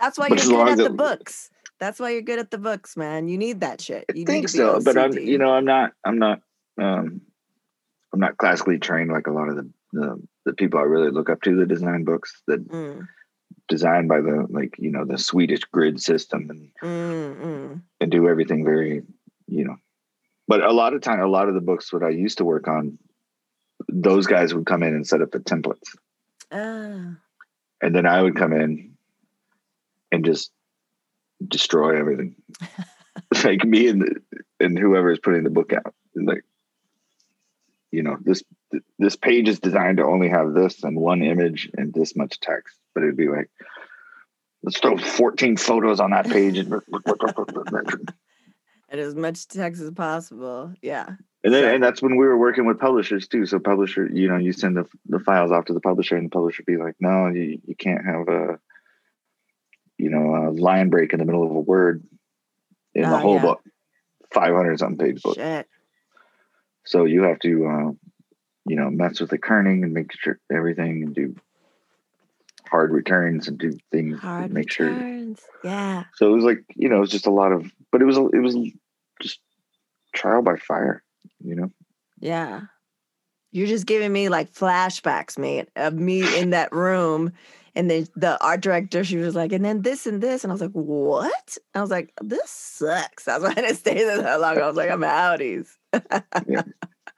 [0.00, 1.50] that's why but you're good at as the books.
[1.78, 3.28] That's why you're good at the books, man.
[3.28, 4.04] You need that shit.
[4.10, 6.40] I You think need to so, but I'm you know I'm not I'm not
[6.80, 7.20] um
[8.12, 11.30] I'm not classically trained like a lot of the the, the people I really look
[11.30, 13.08] up to the design books that Mm,
[13.68, 17.82] designed by the like you know the Swedish grid system and mm, mm.
[18.00, 19.02] and do everything very
[19.46, 19.76] you know.
[20.48, 22.68] But a lot of time a lot of the books what I used to work
[22.68, 22.98] on
[23.88, 25.96] those guys would come in and set up the templates.
[26.50, 27.16] Ah,
[27.80, 28.94] and then I would come in
[30.10, 30.50] and just
[31.46, 32.36] destroy everything.
[33.44, 34.20] Like me and
[34.58, 35.94] and whoever is putting the book out.
[36.14, 36.44] Like
[37.92, 38.42] you know this
[38.98, 42.76] this page is designed to only have this and one image and this much text
[42.94, 43.48] but it'd be like
[44.64, 46.72] let's throw 14 photos on that page and
[48.88, 50.72] and as much text as possible.
[50.82, 51.06] Yeah.
[51.44, 54.38] and then and that's when we were working with publishers too so publisher you know
[54.38, 57.28] you send the, the files off to the publisher and the publisher be like no
[57.28, 58.58] you, you can't have a
[59.98, 62.02] you know a line break in the middle of a word
[62.94, 63.42] in the Oh, whole yeah.
[63.42, 63.60] book
[64.32, 65.66] 500 something page book Shit.
[66.84, 67.92] So you have to uh,
[68.66, 71.34] you know mess with the kerning and make sure everything and do
[72.70, 75.40] hard returns and do things to Hard make sure returns.
[75.62, 76.04] Yeah.
[76.14, 78.16] so it was like you know it was just a lot of but it was
[78.16, 78.56] it was
[79.20, 79.40] just
[80.14, 81.02] trial by fire
[81.44, 81.70] you know
[82.20, 82.62] Yeah.
[83.52, 87.32] You're just giving me like flashbacks, man, of me in that room.
[87.74, 90.42] And then the art director, she was like, and then this and this.
[90.42, 91.58] And I was like, what?
[91.74, 93.24] I was like, this sucks.
[93.26, 94.58] That's why I didn't stay there that long.
[94.58, 95.68] I was like, I'm outies.
[96.46, 96.62] Yeah.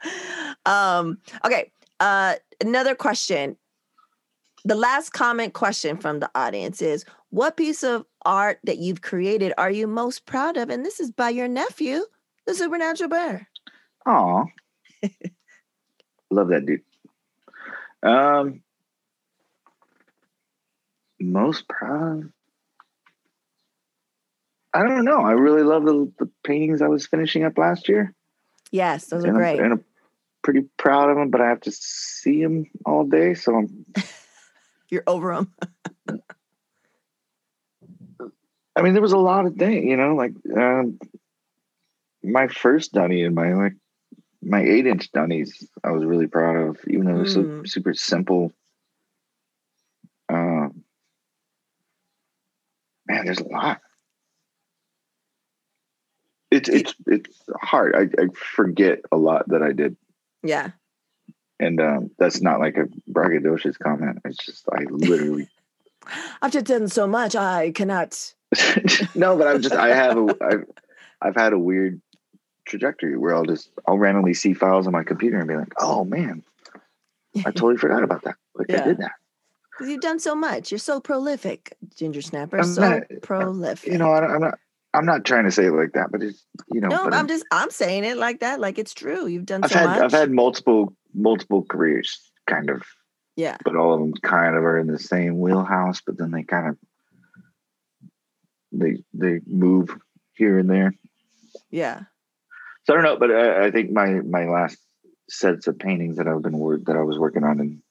[0.67, 1.71] um, okay.
[2.01, 3.57] Uh, another question.
[4.65, 9.53] The last comment question from the audience is What piece of art that you've created
[9.59, 10.71] are you most proud of?
[10.71, 12.05] And this is by your nephew,
[12.47, 13.49] the Supernatural Bear.
[14.07, 14.45] Aw.
[16.35, 16.83] Love that dude.
[18.03, 18.63] Um
[21.21, 22.33] most proud.
[24.73, 25.21] I don't know.
[25.21, 28.13] I really love the, the paintings I was finishing up last year.
[28.73, 29.61] Yes, those are and great.
[29.61, 29.85] I'm, and I'm
[30.43, 33.35] pretty proud of them, but I have to see them all day.
[33.35, 33.87] So I'm,
[34.89, 35.55] You're over them.
[38.77, 40.99] I mean, there was a lot of things, you know, like um,
[42.23, 43.75] my first dunny and my like
[44.45, 47.69] my eight inch dunnies, I was really proud of, even though it was so Mm.
[47.69, 48.53] super simple.
[50.29, 50.85] Um,
[53.07, 53.81] man, there's a lot.
[56.51, 57.95] It's it's it's hard.
[57.97, 59.97] I, I forget a lot that I did,
[60.43, 60.71] Yeah.
[61.59, 64.21] and um, that's not like a braggadocious comment.
[64.25, 65.49] It's just I literally
[66.43, 67.35] I've just done so much.
[67.35, 68.35] I cannot.
[69.15, 70.65] no, but I'm just I have a I've,
[71.21, 72.01] I've had a weird
[72.67, 76.05] trajectory where I'll just I'll randomly see files on my computer and be like, oh
[76.05, 76.43] man,
[77.39, 78.37] I totally forgot about that.
[78.55, 78.83] Like Yeah.
[78.83, 79.13] I did that.
[79.71, 80.71] Because you've done so much.
[80.71, 82.59] You're so prolific, Ginger Snapper.
[82.59, 83.91] I'm so not- uh, prolific.
[83.93, 84.59] You know, I, I'm not
[84.95, 86.89] I'm not trying to say it like that, but it's you know.
[86.89, 89.27] no, but I'm just I'm saying it like that, like it's true.
[89.27, 90.01] You've done I've so had much.
[90.01, 92.83] I've had multiple multiple careers, kind of,
[93.35, 93.57] yeah.
[93.65, 96.01] but all of them kind of are in the same wheelhouse.
[96.01, 96.79] But then they kind of
[98.71, 99.97] they they move
[100.35, 100.95] here and there.
[101.71, 102.03] Yeah.
[102.85, 104.79] So I don't know, but I, I think my my last
[105.29, 107.83] sets of paintings that I've been work that I was working on in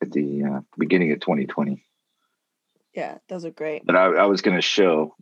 [0.00, 1.82] at the uh, beginning of 2020
[2.94, 3.18] Yeah.
[3.28, 3.84] Those are great.
[3.84, 5.14] But I, I was going to show.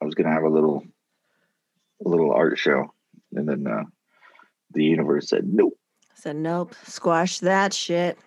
[0.00, 0.84] I was going to have a little
[2.04, 2.92] a little art show,
[3.34, 3.84] and then uh,
[4.72, 5.78] the universe said nope.
[6.10, 8.18] I said, nope, squash that shit.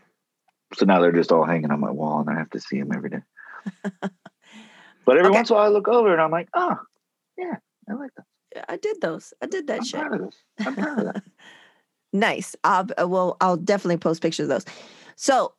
[0.74, 2.92] So now they're just all hanging on my wall, and I have to see them
[2.94, 3.22] every day.
[5.06, 5.38] but every Okay.
[5.38, 6.78] once in a while, I look over and I'm like, oh,
[7.38, 7.58] yeah,
[7.90, 8.26] I like that.
[8.56, 9.34] Yeah, I did those.
[9.42, 10.00] I did that I'm shit.
[10.00, 10.44] proud of this.
[10.66, 11.24] I'm proud of that.
[12.14, 12.56] Nice.
[12.64, 14.66] I'll, uh, well, I'll definitely post pictures of those.
[15.18, 15.54] So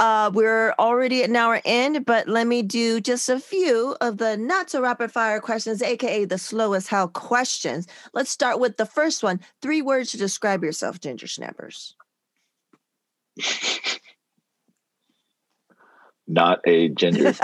[0.00, 4.16] uh, we're already at an hour in, but let me do just a few of
[4.16, 7.86] the not so rapid fire questions, aka the slowest hell questions.
[8.14, 9.40] Let's start with the first one.
[9.60, 11.94] Three words to describe yourself, Ginger Snappers.
[16.26, 17.34] Not a gender.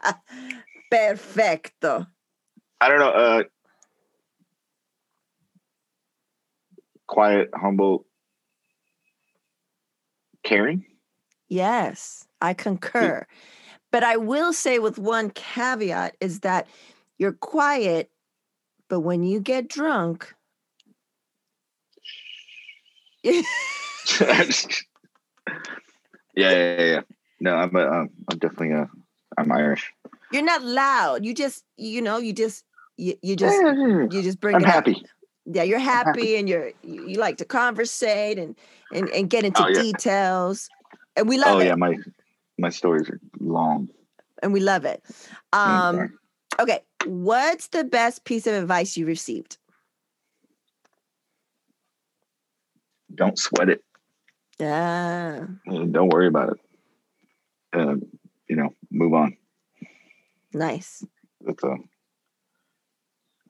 [0.90, 2.06] Perfecto.
[2.80, 3.10] I don't know.
[3.10, 3.42] Uh,
[7.06, 8.06] quiet, humble,
[10.42, 10.84] caring.
[11.48, 13.26] Yes, I concur.
[13.92, 16.66] But I will say with one caveat is that
[17.18, 18.10] you're quiet,
[18.88, 20.34] but when you get drunk,
[23.22, 23.42] yeah,
[26.36, 27.00] yeah, yeah, yeah.
[27.40, 28.88] No, I'm a, um, I'm definitely a,
[29.36, 29.92] I'm Irish.
[30.32, 31.24] you're not loud.
[31.24, 32.64] You just, you know, you just,
[32.96, 34.88] you, you just, you just bring I'm it out.
[35.46, 36.36] Yeah, you're happy.
[36.36, 38.56] and you're, you, you like to conversate and,
[38.92, 39.80] and, and get into Oh, yeah.
[39.80, 40.68] details.
[41.16, 41.66] And we love Oh it.
[41.66, 41.96] yeah, my
[42.58, 43.88] my stories are long.
[44.42, 45.02] And we love it.
[45.52, 46.18] Um,
[46.58, 46.80] okay.
[47.06, 49.58] What's the best piece of advice you received?
[53.14, 53.82] Don't sweat it.
[54.58, 56.60] yeah Don't worry about it.
[57.72, 57.96] Uh,
[58.48, 59.36] you know, move on.
[60.52, 61.04] nice.
[61.40, 61.76] That's a.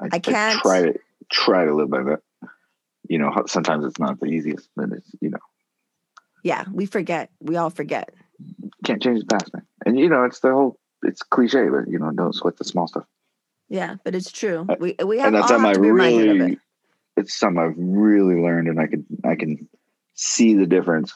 [0.01, 0.94] I can't- try to
[1.31, 2.20] try to live by that.
[3.09, 5.39] You know, sometimes it's not the easiest, but it's you know
[6.43, 7.31] Yeah, we forget.
[7.41, 8.12] We all forget.
[8.85, 9.66] can't change the past, man.
[9.85, 12.89] And you know, it's the whole it's cliche, but you know, don't sweat the small
[12.89, 13.05] stuff.
[13.68, 14.66] Yeah, but it's true.
[14.68, 16.59] Uh, We we have and that's something I to be reminded of really, it.
[17.16, 19.68] it's something I've really learned, and I can I can
[20.14, 21.12] see the difference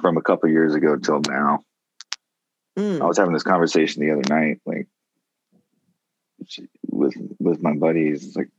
[0.00, 1.64] from a couple years ago till now.
[2.78, 4.88] Mm, I was having this conversation the other night, like
[6.90, 8.26] with with my buddies.
[8.26, 8.50] It's like,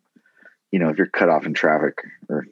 [0.72, 2.48] you know, if you're cut off in traffic, or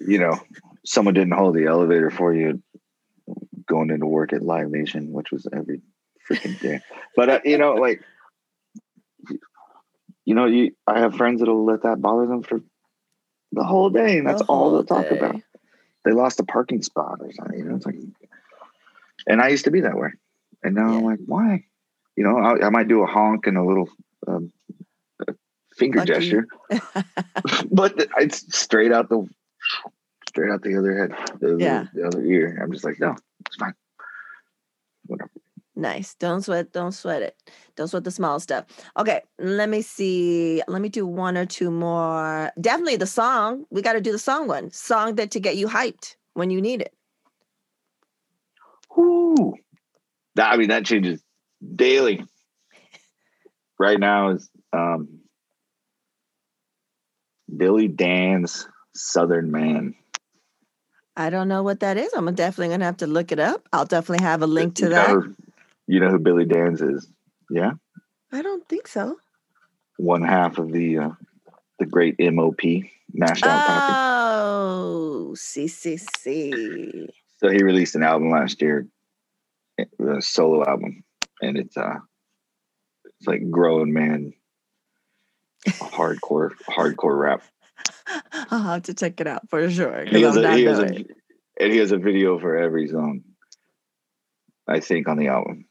[0.00, 0.38] you know,
[0.84, 2.62] someone didn't hold the elevator for you
[3.66, 5.82] going into work at Live Nation, which was every
[6.28, 6.80] freaking day.
[7.14, 8.02] But uh, you know, like,
[10.24, 12.60] you know, you I have friends that'll let that bother them for
[13.52, 15.18] the whole day, and that's the all they'll talk day.
[15.18, 15.40] about.
[16.04, 17.58] They lost a parking spot or something.
[17.58, 17.96] You know, it's like,
[19.26, 20.10] and I used to be that way,
[20.62, 21.64] and now I'm like, why?
[22.16, 23.88] You know, I, I might do a honk and a little
[24.26, 24.52] um,
[25.76, 26.12] finger Lucky.
[26.12, 26.46] gesture,
[27.70, 29.26] but it's straight out the
[30.28, 31.86] straight out the other head, the, Yeah.
[31.94, 32.58] the other ear.
[32.62, 33.14] I'm just like, no,
[33.46, 33.74] it's fine.
[35.06, 35.30] Whatever.
[35.78, 36.14] Nice.
[36.14, 36.72] Don't sweat.
[36.72, 37.36] Don't sweat it.
[37.76, 38.64] Don't sweat the small stuff.
[38.96, 39.20] Okay.
[39.38, 40.62] Let me see.
[40.68, 42.50] Let me do one or two more.
[42.58, 43.66] Definitely the song.
[43.70, 44.70] We got to do the song one.
[44.70, 46.94] Song that to get you hyped when you need it.
[48.96, 49.54] Whoo.
[50.36, 51.22] That, I mean, that changes
[51.74, 52.24] daily.
[53.78, 55.20] Right now is um,
[57.54, 59.94] Billy Danze Southern Man.
[61.16, 62.12] I don't know what that is.
[62.12, 63.66] I'm definitely going to have to look it up.
[63.72, 65.08] I'll definitely have a link to You that.
[65.08, 65.34] know
[65.86, 67.08] you know who Billy Danze is?
[67.50, 67.72] Yeah.
[68.32, 69.16] I don't think so.
[69.98, 71.10] One half of the uh,
[71.78, 72.60] the great MOP,
[73.12, 73.54] National.
[73.54, 77.08] Oh, see, see, see.
[77.38, 78.86] So he released an album last year,
[79.78, 81.04] a solo album,
[81.40, 81.96] and it's uh,
[83.04, 84.34] it's like grown man,
[85.66, 87.42] hardcore, hardcore rap.
[88.50, 90.04] I'll have to check it out for sure.
[90.04, 93.22] He has, a, he has a, and he has a video for every song.
[94.68, 95.66] I think on the album,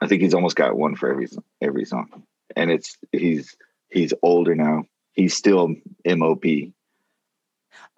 [0.00, 1.28] I think he's almost got one for every
[1.60, 2.24] every song,
[2.56, 3.56] and it's he's
[3.90, 4.84] he's older now.
[5.12, 5.74] He's still
[6.06, 6.44] MOP.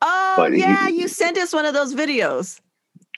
[0.02, 0.88] Oh, but he- yeah.
[0.88, 2.60] you sent us one of those videos.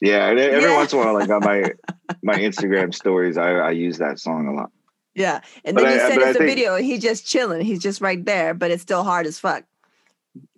[0.01, 0.77] Yeah, and every Yeah.
[0.77, 1.73] once in a while, like on my
[2.23, 4.71] my Instagram stories, I, I use that song a lot.
[5.15, 5.41] Yeah.
[5.65, 7.61] And But then you I- sent but us a think- video and he's just chilling.
[7.65, 9.65] He's just right there, but it's still hard as fuck.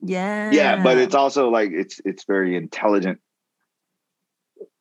[0.02, 0.50] Yeah.
[0.52, 3.18] Yeah, but it's also like it's it's very intelligent,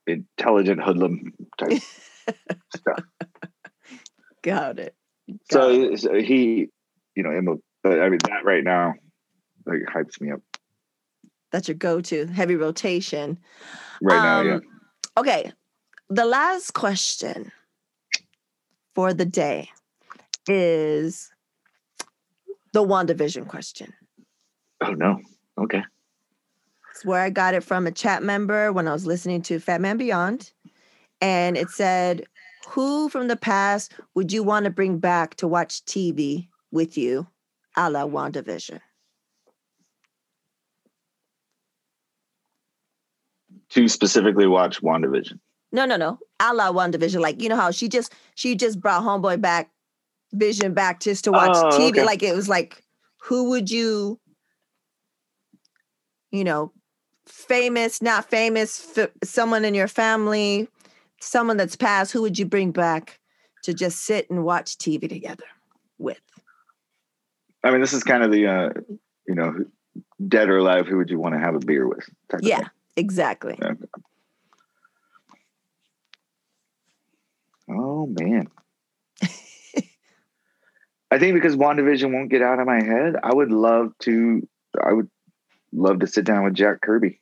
[0.05, 1.81] intelligent hoodlum type
[2.75, 3.03] stuff.
[4.43, 4.79] got it.
[4.79, 4.95] Got it.
[5.51, 6.67] So, so he,
[7.15, 8.93] you know, MOP, but I mean that right now,
[9.65, 10.41] like hypes me up
[11.51, 13.37] that's your go-to heavy rotation.
[14.01, 14.41] right now.
[14.41, 14.53] Yeah.
[14.55, 14.61] Um,
[15.15, 15.51] Okay.
[16.09, 17.51] The last question
[18.95, 19.69] for the day
[20.47, 21.31] is
[22.73, 23.93] the WandaVision question.
[24.81, 25.19] Oh no.
[25.57, 25.83] Okay.
[26.91, 29.97] It's where I got it from a chat member when I was listening to Fatman
[29.97, 30.51] Beyond.
[31.21, 32.25] And it said,
[32.69, 37.27] Who from the past would you want to bring back to watch TV with you,
[37.77, 38.79] a la WandaVision?
[43.69, 45.39] To specifically watch WandaVision.
[45.73, 46.19] No, no, no.
[46.39, 47.19] A la WandaVision.
[47.19, 49.71] Like, you know how she just she just brought homeboy back,
[50.31, 51.89] vision back just to watch Oh, TV.
[51.89, 52.05] okay.
[52.05, 52.83] Like it was like,
[53.23, 54.19] who would you,
[56.31, 56.71] you know,
[57.25, 60.67] famous, not famous, f- someone in your family,
[61.19, 63.19] someone that's passed, who would you bring back
[63.63, 65.45] to just sit and watch TV together
[65.97, 66.21] with?
[67.63, 68.69] I mean, this is kind of the, uh,
[69.27, 69.55] you know,
[70.27, 70.85] dead or alive.
[70.85, 72.07] Who would you want to have a beer with?
[72.41, 73.55] yeah, exactly.
[73.59, 73.73] Yeah, thing.
[73.75, 74.03] exactly.
[77.73, 78.47] Oh man.
[81.11, 84.47] I think because WandaVision won't get out of my head, I would love to
[84.83, 85.09] I would
[85.71, 87.19] love to sit down with Jack Kirby,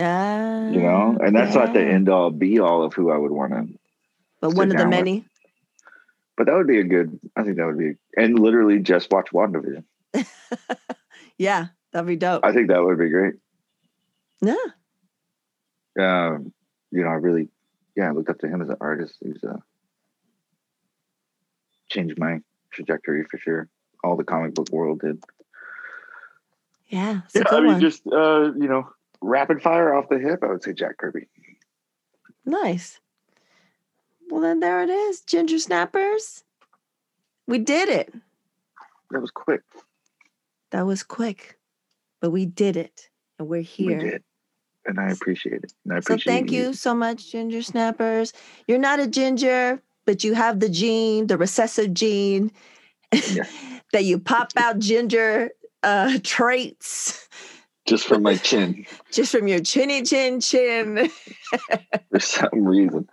[0.00, 1.16] Uh, you know?
[1.20, 3.68] And that's not the end all be all of who I would want to
[4.40, 4.98] But one of the down with.
[4.98, 5.24] many.
[6.36, 9.28] but that would be a good I think that would be and literally just watch
[9.32, 9.84] WandaVision.
[11.38, 12.44] Yeah, that'd be dope.
[12.44, 13.34] I think that would be great.
[14.42, 14.56] yeah.
[16.00, 16.52] Um,
[16.90, 17.48] you know, I really
[17.98, 19.16] yeah, I looked up to him as an artist.
[19.20, 19.56] He's uh
[21.90, 22.38] changed my
[22.70, 23.68] trajectory for sure.
[24.04, 25.20] All the comic book world did.
[26.86, 27.22] Yeah.
[27.34, 27.80] Yeah, I mean, one.
[27.80, 28.88] just uh, you know,
[29.20, 30.44] rapid fire off the hip.
[30.44, 31.26] I would say Jack Kirby.
[32.46, 33.00] Nice.
[34.30, 36.44] Well, then there it is, ginger snappers.
[37.48, 38.14] We did it.
[39.10, 39.62] That was quick.
[40.70, 41.58] That was quick,
[42.20, 43.08] but we did it,
[43.38, 43.98] and we're here.
[43.98, 44.22] We did,
[44.88, 45.72] and I appreciate it.
[45.84, 48.32] And I So thank you so much, ginger snappers.
[48.66, 52.50] You're not a ginger, but you have the gene, the recessive gene,
[53.12, 53.44] Yeah.
[53.92, 55.50] that you pop out ginger
[55.82, 57.28] uh, traits
[57.86, 61.10] just from my chin just from your chinny chin chin.
[62.10, 63.08] for some reason.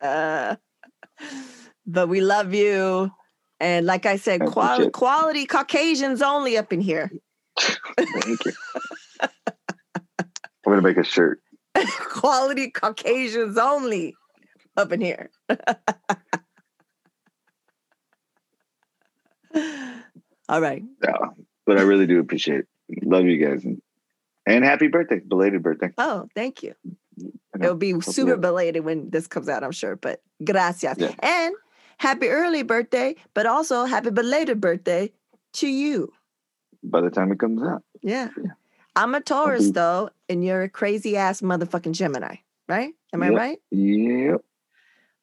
[0.00, 0.56] Uh,
[1.86, 3.10] but we love you.
[3.58, 7.10] And like I said, I quality, quality Caucasians only up in here.
[7.58, 8.52] Thank you.
[10.70, 11.40] I'm gonna make a shirt.
[11.98, 14.14] quality Caucasians only
[14.76, 15.30] up in here.
[20.48, 20.84] All right.
[21.02, 21.16] Yeah,
[21.66, 22.68] but I really do appreciate it.
[23.04, 23.82] Love you guys and,
[24.46, 25.90] and happy birthday, belated birthday.
[25.98, 26.74] Oh, thank you.
[27.60, 29.96] It'll be super belated when this comes out, I'm sure.
[29.96, 30.98] But gracias.
[30.98, 31.14] Yeah.
[31.20, 31.52] And
[31.98, 35.10] happy early birthday, but also happy belated birthday
[35.54, 36.12] to you.
[36.84, 38.28] By the time it comes out, Yeah.
[38.36, 38.52] Yeah.
[38.96, 39.72] I'm a Taurus mm-hmm.
[39.72, 42.36] though, and you're a crazy ass motherfucking Gemini,
[42.68, 42.92] right?
[43.12, 43.32] Am yep.
[43.32, 43.58] I right?
[43.70, 44.40] Yep.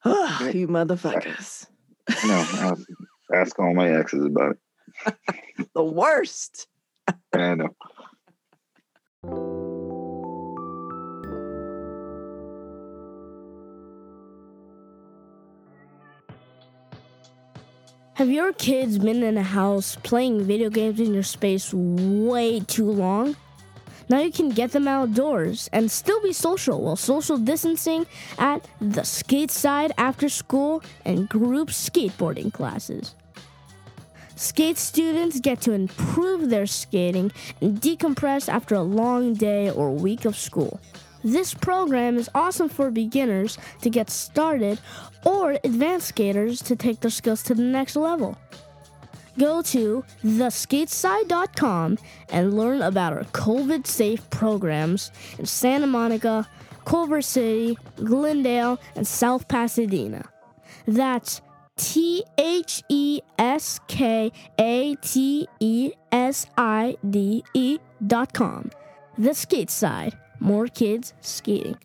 [0.54, 1.66] You motherfuckers.
[2.24, 2.76] No,
[3.32, 4.56] I ask all my exes about
[5.06, 5.68] it.
[5.74, 6.66] the worst.
[7.34, 7.74] I know.
[18.14, 22.90] Have your kids been in a house playing video games in your space way too
[22.90, 23.36] long?
[24.08, 28.06] Now you can get them outdoors and still be social while social distancing
[28.38, 33.14] at the skate side after school and group skateboarding classes.
[34.36, 40.24] Skate students get to improve their skating and decompress after a long day or week
[40.24, 40.80] of school.
[41.24, 44.78] This program is awesome for beginners to get started
[45.24, 48.38] or advanced skaters to take their skills to the next level.
[49.38, 51.98] Go to theskateside.com
[52.30, 56.48] and learn about our COVID safe programs in Santa Monica,
[56.84, 60.28] Culver City, Glendale, and South Pasadena.
[60.86, 61.40] That's
[61.76, 68.70] T H E S K A T E S I D E dot com.
[69.16, 70.18] The Skate Side.
[70.40, 71.76] More kids skating.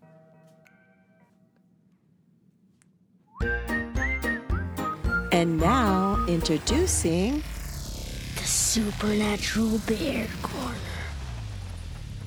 [5.34, 7.42] And now introducing
[8.36, 10.78] The Supernatural Bear Corner.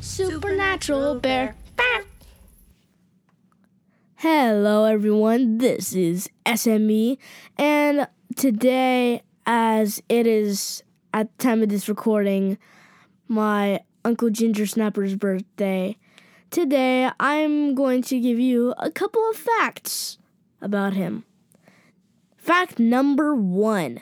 [0.01, 1.55] Supernatural Bear.
[4.17, 5.59] Hello, everyone.
[5.59, 7.19] This is SME,
[7.57, 10.83] and today, as it is
[11.15, 12.59] at the time of this recording,
[13.29, 15.97] my Uncle Ginger Snapper's birthday,
[16.51, 20.19] today I'm going to give you a couple of facts
[20.61, 21.25] about him.
[22.47, 23.99] Fact number one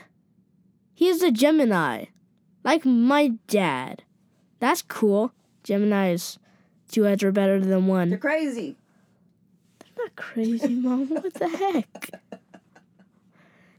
[0.92, 2.04] he is a Gemini,
[2.62, 4.02] like my dad.
[4.60, 5.32] That's cool.
[5.62, 6.38] Gemini's
[6.90, 8.10] two heads are better than one.
[8.10, 8.76] They're crazy.
[9.78, 11.08] They're not crazy, mom.
[11.08, 12.10] What the heck?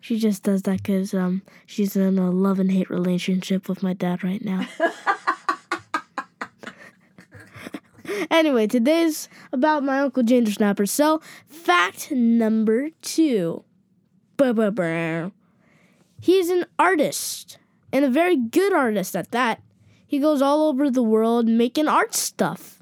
[0.02, 3.94] She just does that because um she's in a love and hate relationship with my
[3.94, 4.68] dad right now.
[8.32, 10.88] anyway, today's about my uncle Ginger Snapper.
[10.88, 13.64] So, fact number two.
[16.22, 17.57] He's an artist,
[17.91, 19.62] and a very good artist at that.
[20.07, 22.76] He goes all over the world making art stuff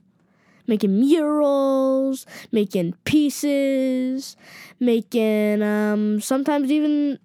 [0.67, 4.35] making murals, making pieces,
[4.79, 7.19] making um, sometimes even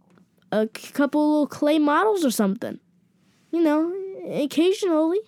[0.51, 2.79] a couple little clay models or something.
[3.51, 3.95] You know,
[4.31, 5.21] occasionally.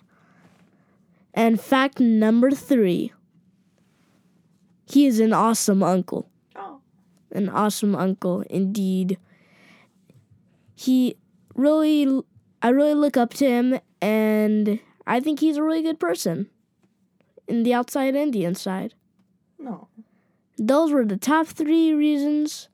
[1.33, 3.13] And fact number three
[4.85, 6.29] he is an awesome uncle.
[7.33, 9.17] An awesome uncle, indeed.
[10.75, 11.15] He
[11.55, 12.21] really,
[12.61, 16.49] I really look up to him, and I think he's a really good person
[17.47, 18.93] in the outside and the inside.
[19.59, 19.87] No.
[20.57, 22.69] Those were the top three reasons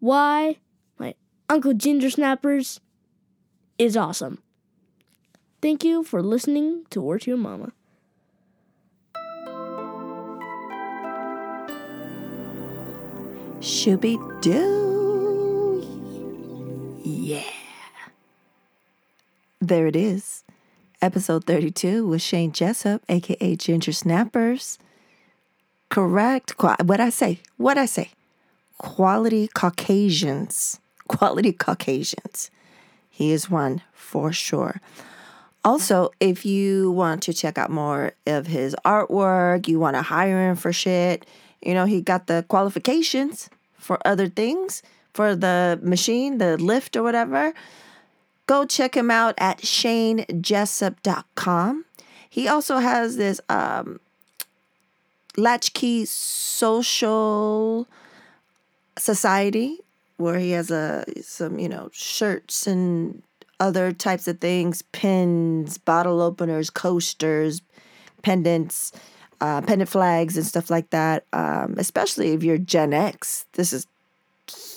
[0.00, 0.58] why
[0.98, 1.14] my
[1.48, 2.80] Uncle Ginger Snappers
[3.78, 4.42] is awesome.
[5.60, 7.72] Thank you for listening to Word to Your Mama.
[13.60, 15.82] Shooby doo.
[17.04, 17.42] Yeah.
[19.60, 20.44] There it is.
[21.02, 24.78] Episode 32 with Shane Jessup, aka Ginger Snappers.
[25.88, 26.54] Correct.
[26.60, 27.40] What I say?
[27.56, 28.10] What I say?
[28.78, 30.78] Quality Caucasians.
[31.08, 32.50] Quality Caucasians.
[33.10, 34.80] He is one for sure.
[35.64, 40.48] Also, if you want to check out more of his artwork, you want to hire
[40.48, 41.26] him for shit,
[41.62, 44.82] you know, he got the qualifications for other things,
[45.14, 47.52] for the machine, the lift or whatever.
[48.46, 51.84] Go check him out at shanejessup.com.
[52.30, 54.00] He also has this um,
[55.36, 57.88] Latchkey Social
[58.96, 59.78] Society
[60.16, 63.22] where he has a some you know shirts and
[63.60, 67.62] other types of things, pins, bottle openers, coasters,
[68.22, 68.92] pendants,
[69.40, 71.24] uh, pendant flags, and stuff like that.
[71.32, 73.86] Um, especially if you're Gen X, this is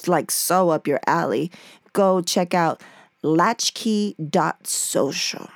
[0.07, 1.51] like so up your alley.
[1.93, 2.81] Go check out
[3.23, 5.49] latchkey.social.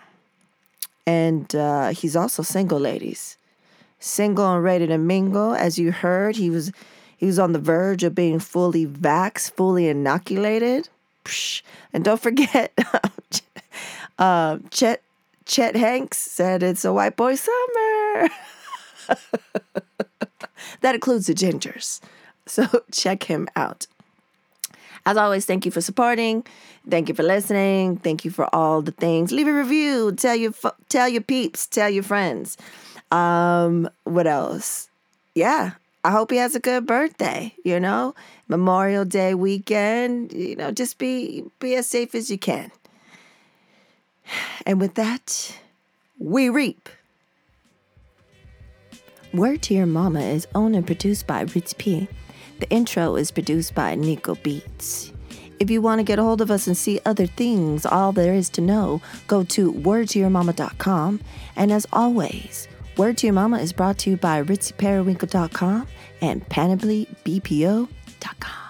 [1.07, 3.37] And uh, he's also single, ladies.
[3.99, 5.53] Single and ready to mingle.
[5.53, 6.71] As you heard, he was
[7.17, 10.89] he was on the verge of being fully vaxxed, fully inoculated.
[11.93, 12.77] And don't forget,
[14.19, 15.01] uh, Chet
[15.45, 18.29] Chet Hanks said it's a white boy summer.
[20.81, 22.01] that includes the gingers.
[22.45, 23.87] So check him out.
[25.05, 26.45] As always, thank you for supporting.
[26.89, 27.97] Thank you for listening.
[27.97, 29.31] Thank you for all the things.
[29.31, 30.11] Leave a review.
[30.11, 30.53] Tell your
[30.89, 31.67] tell your peeps.
[31.67, 32.57] Tell your friends.
[33.11, 34.89] Um, what else?
[35.35, 35.71] Yeah,
[36.03, 37.53] I hope he has a good birthday.
[37.63, 38.15] You know,
[38.47, 40.33] Memorial Day weekend.
[40.33, 42.71] You know, just be be as safe as you can.
[44.65, 45.55] And with that,
[46.17, 46.89] we reap.
[49.35, 52.07] Word to Your Mama is owned and produced by Ritz P.
[52.59, 55.11] The intro is produced by Nico Beats.
[55.59, 58.33] If you want to get a hold of us and see other things, all there
[58.33, 61.19] is to know, go to wordtoyourmama.com.
[61.57, 65.87] And as always, Word to Your Mama is brought to you by ritzyperiwinkle.com
[66.21, 68.64] and panoplybpo.com.